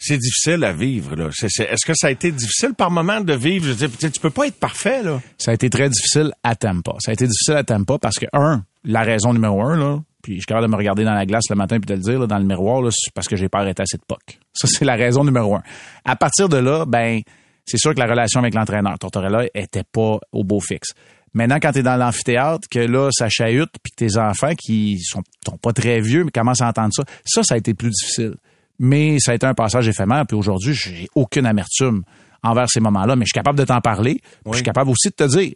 [0.03, 1.28] C'est difficile à vivre, là.
[1.28, 3.66] Est-ce que ça a été difficile par moment de vivre?
[3.66, 5.20] Je veux dire, tu tu peux pas être parfait, là.
[5.36, 6.92] Ça a été très difficile à Tampa.
[7.01, 10.34] Ça a été difficile à Tampa parce que, un, la raison numéro un, là, puis
[10.34, 12.18] je suis capable de me regarder dans la glace le matin puis de le dire
[12.18, 14.38] là, dans le miroir, là, c'est parce que j'ai pas arrêté assez de puck.
[14.52, 15.62] Ça, c'est la raison numéro un.
[16.04, 17.20] À partir de là, ben,
[17.64, 20.90] c'est sûr que la relation avec l'entraîneur, Tortorella, était pas au beau fixe.
[21.32, 24.98] Maintenant, quand tu es dans l'amphithéâtre, que là, ça chahute, puis que tes enfants qui
[25.00, 27.90] sont, sont pas très vieux, mais commencent à entendre ça, ça, ça a été plus
[27.90, 28.34] difficile.
[28.80, 32.02] Mais ça a été un passage éphémère, puis aujourd'hui, j'ai aucune amertume
[32.42, 35.08] envers ces moments-là, mais je suis capable de t'en parler, puis je suis capable aussi
[35.10, 35.52] de te dire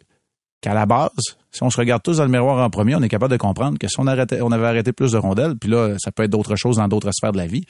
[0.65, 1.11] qu'à la base,
[1.51, 3.77] si on se regarde tous dans le miroir en premier, on est capable de comprendre
[3.77, 6.77] que si on, avait arrêté plus de rondelles, puis là, ça peut être d'autres choses
[6.77, 7.65] dans d'autres sphères de la vie,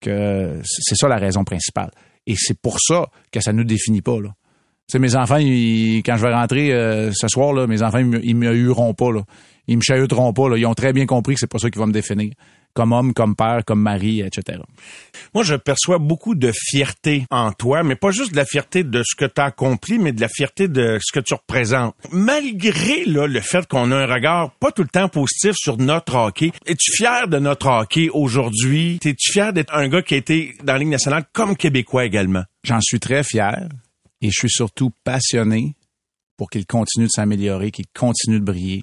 [0.00, 1.92] que c'est ça la raison principale.
[2.26, 4.18] Et c'est pour ça que ça ne nous définit pas.
[4.20, 4.34] Là.
[4.98, 8.52] Mes enfants, quand je vais rentrer euh, ce soir, là, mes enfants, ils me, me
[8.52, 9.12] hueront pas.
[9.12, 9.22] Là.
[9.68, 10.48] Ils me chahuteront pas.
[10.56, 12.32] Ils ont très bien compris que c'est pas ça qui va me définir.
[12.76, 14.58] Comme homme, comme père, comme mari, etc.
[15.32, 19.02] Moi, je perçois beaucoup de fierté en toi, mais pas juste de la fierté de
[19.02, 21.94] ce que tu as accompli, mais de la fierté de ce que tu représentes.
[22.12, 26.16] Malgré là, le fait qu'on a un regard pas tout le temps positif sur notre
[26.16, 29.00] hockey, es-tu fier de notre hockey aujourd'hui?
[29.02, 32.44] Es-tu fier d'être un gars qui a été dans la Ligue nationale comme Québécois également?
[32.62, 33.68] J'en suis très fier
[34.20, 35.76] et je suis surtout passionné
[36.36, 38.82] pour qu'il continue de s'améliorer, qu'il continue de briller,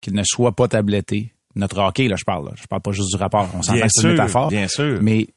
[0.00, 1.34] qu'il ne soit pas tabletté.
[1.60, 2.46] Notre hockey, là, je parle.
[2.46, 2.52] là.
[2.60, 3.48] Je parle pas juste du rapport.
[3.56, 4.48] On s'entend Bien que c'est une sûr, métaphore.
[4.48, 4.98] bien sûr.
[5.02, 5.28] Mais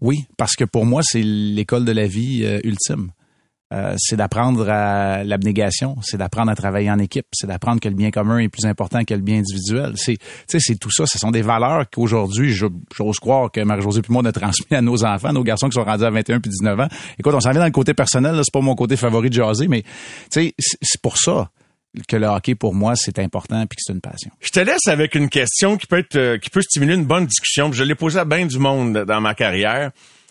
[0.00, 3.10] oui, parce que pour moi, c'est l'école de la vie euh, ultime.
[3.72, 7.94] Euh, c'est d'apprendre à l'abnégation, c'est d'apprendre à travailler en équipe, c'est d'apprendre que le
[7.94, 9.92] bien commun est plus important que le bien individuel.
[9.96, 11.06] C'est, tu sais, c'est tout ça.
[11.06, 14.82] Ce sont des valeurs qu'aujourd'hui, j'ose croire que Marie-Josée puis moi, on a transmis à
[14.82, 16.88] nos enfants, nos garçons qui sont rendus à 21 puis 19 ans.
[17.18, 19.34] Écoute, on s'en vient dans le côté personnel, là, c'est pas mon côté favori de
[19.34, 19.88] jaser, mais tu
[20.30, 21.50] sais, c'est c'est pour ça
[22.08, 24.30] que le hockey, pour moi, c'est important puis que c'est une passion.
[24.40, 27.26] Je te laisse avec une question qui peut être euh, qui peut stimuler une bonne
[27.26, 27.70] discussion.
[27.72, 29.90] Je l'ai posée à bien du monde dans ma carrière.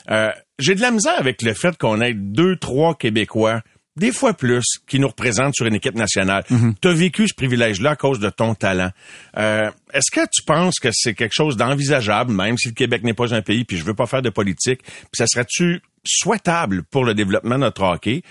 [0.10, 3.62] Euh, J'ai de la misère avec le fait qu'on ait deux, trois Québécois,
[4.02, 6.44] des fois plus, qui nous représentent sur une équipe nationale.
[6.82, 8.90] Tu as vécu ce privilège-là à cause de ton talent.
[9.38, 13.14] Euh, Est-ce que tu penses que c'est quelque chose d'envisageable, même si le Québec n'est
[13.14, 17.06] pas un pays, puis je veux pas faire de politique, puis ça serait-tu souhaitable pour
[17.06, 18.24] le développement de notre hockey,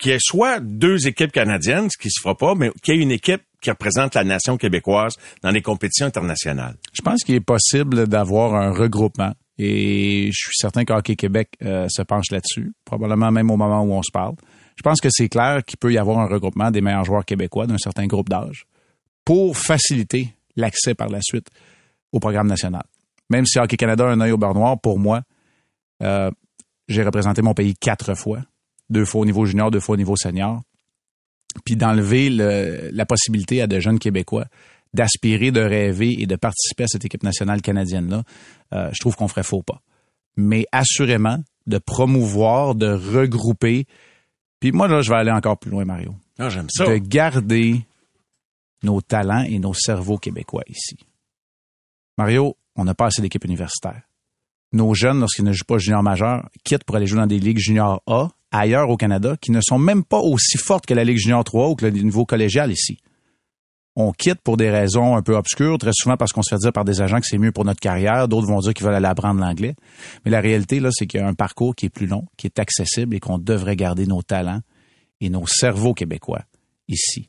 [0.00, 2.98] qu'il y ait soit deux équipes canadiennes, ce qui se fera pas, mais qu'il y
[2.98, 6.76] ait une équipe qui représente la nation québécoise dans les compétitions internationales?
[6.92, 11.86] Je pense qu'il est possible d'avoir un regroupement et je suis certain qu'Hockey Québec euh,
[11.88, 14.34] se penche là-dessus, probablement même au moment où on se parle.
[14.76, 17.66] Je pense que c'est clair qu'il peut y avoir un regroupement des meilleurs joueurs québécois
[17.66, 18.66] d'un certain groupe d'âge
[19.24, 21.48] pour faciliter l'accès par la suite
[22.12, 22.82] au programme national.
[23.28, 25.22] Même si Hockey Canada a un œil au beurre noir, pour moi,
[26.02, 26.30] euh,
[26.88, 28.40] j'ai représenté mon pays quatre fois,
[28.88, 30.62] deux fois au niveau junior, deux fois au niveau senior,
[31.64, 34.46] puis d'enlever le- la possibilité à de jeunes Québécois
[34.92, 38.24] d'aspirer, de rêver et de participer à cette équipe nationale canadienne-là,
[38.74, 39.80] euh, je trouve qu'on ferait faux pas.
[40.36, 43.86] Mais assurément, de promouvoir, de regrouper.
[44.60, 46.14] Puis moi, là, je vais aller encore plus loin, Mario.
[46.38, 46.86] Ah, j'aime ça.
[46.86, 47.84] De garder
[48.82, 50.96] nos talents et nos cerveaux québécois ici.
[52.16, 54.02] Mario, on n'a pas assez d'équipes universitaires.
[54.72, 57.58] Nos jeunes, lorsqu'ils ne jouent pas junior majeur, quittent pour aller jouer dans des ligues
[57.58, 61.18] junior A, ailleurs au Canada, qui ne sont même pas aussi fortes que la Ligue
[61.18, 62.98] junior 3 ou que le niveau collégial ici
[64.08, 66.72] on quitte pour des raisons un peu obscures, très souvent parce qu'on se fait dire
[66.72, 69.06] par des agents que c'est mieux pour notre carrière, d'autres vont dire qu'ils veulent aller
[69.06, 69.74] apprendre l'anglais.
[70.24, 72.46] Mais la réalité, là, c'est qu'il y a un parcours qui est plus long, qui
[72.46, 74.60] est accessible et qu'on devrait garder nos talents
[75.20, 76.42] et nos cerveaux québécois
[76.88, 77.28] ici,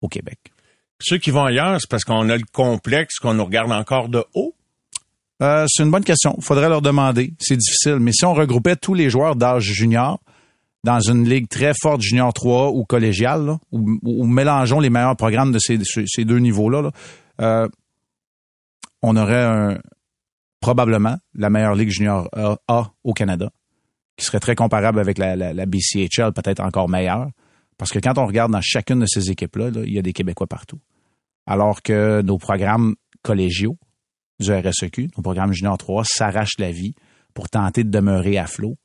[0.00, 0.38] au Québec.
[1.00, 4.24] Ceux qui vont ailleurs, c'est parce qu'on a le complexe qu'on nous regarde encore de
[4.34, 4.54] haut?
[5.42, 6.36] Euh, c'est une bonne question.
[6.40, 7.34] Faudrait leur demander.
[7.38, 7.96] C'est difficile.
[8.00, 10.18] Mais si on regroupait tous les joueurs d'âge junior,
[10.86, 15.50] dans une ligue très forte junior 3 ou collégiale, là, où, mélangeons les meilleurs programmes
[15.50, 16.90] de ces, deux niveaux-là, là,
[17.40, 17.68] euh,
[19.02, 19.78] on aurait
[20.60, 22.28] probablement la meilleure ligue junior
[22.68, 23.50] A, au Canada,
[24.16, 27.30] qui serait très comparable avec la, BCHL, peut-être encore meilleure.
[27.78, 30.12] Parce que quand on regarde dans chacune de ces équipes-là, là, il y a des
[30.12, 30.78] Québécois partout.
[31.46, 33.76] Alors que nos programmes collégiaux
[34.38, 36.94] du RSEQ, nos programmes junior 3, s'arrachent la vie
[37.34, 38.76] pour tenter de demeurer à flot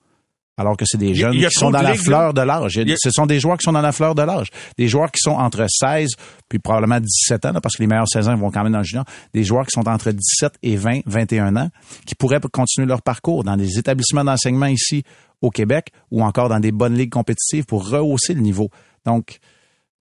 [0.62, 2.80] alors que c'est des jeunes qui sont dans la fleur de l'âge.
[2.98, 4.48] Ce sont des joueurs qui sont dans la fleur de l'âge.
[4.78, 6.10] Des joueurs qui sont entre 16
[6.48, 8.80] puis probablement 17 ans, là, parce que les meilleurs 16 ans vont quand même dans
[8.80, 9.06] le junior.
[9.34, 11.70] Des joueurs qui sont entre 17 et 20, 21 ans,
[12.06, 15.04] qui pourraient continuer leur parcours dans des établissements d'enseignement ici
[15.42, 18.70] au Québec ou encore dans des bonnes ligues compétitives pour rehausser le niveau.
[19.06, 19.40] Donc,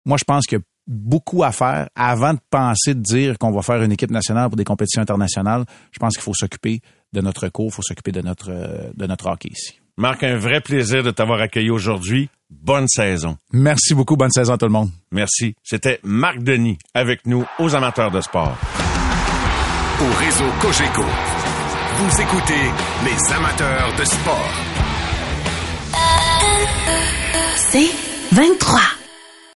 [0.05, 3.51] moi, je pense qu'il y a beaucoup à faire avant de penser de dire qu'on
[3.51, 5.65] va faire une équipe nationale pour des compétitions internationales.
[5.91, 6.81] Je pense qu'il faut s'occuper
[7.11, 9.79] de notre cours, il faut s'occuper de notre, euh, de notre hockey ici.
[9.97, 12.29] Marc, un vrai plaisir de t'avoir accueilli aujourd'hui.
[12.49, 13.37] Bonne saison.
[13.53, 14.17] Merci beaucoup.
[14.17, 14.89] Bonne saison à tout le monde.
[15.11, 15.55] Merci.
[15.63, 18.57] C'était Marc Denis avec nous aux amateurs de sport.
[20.01, 21.01] Au réseau Cogeco,
[21.97, 22.71] vous écoutez
[23.05, 24.51] les amateurs de sport.
[27.55, 27.89] C'est
[28.33, 28.94] 23.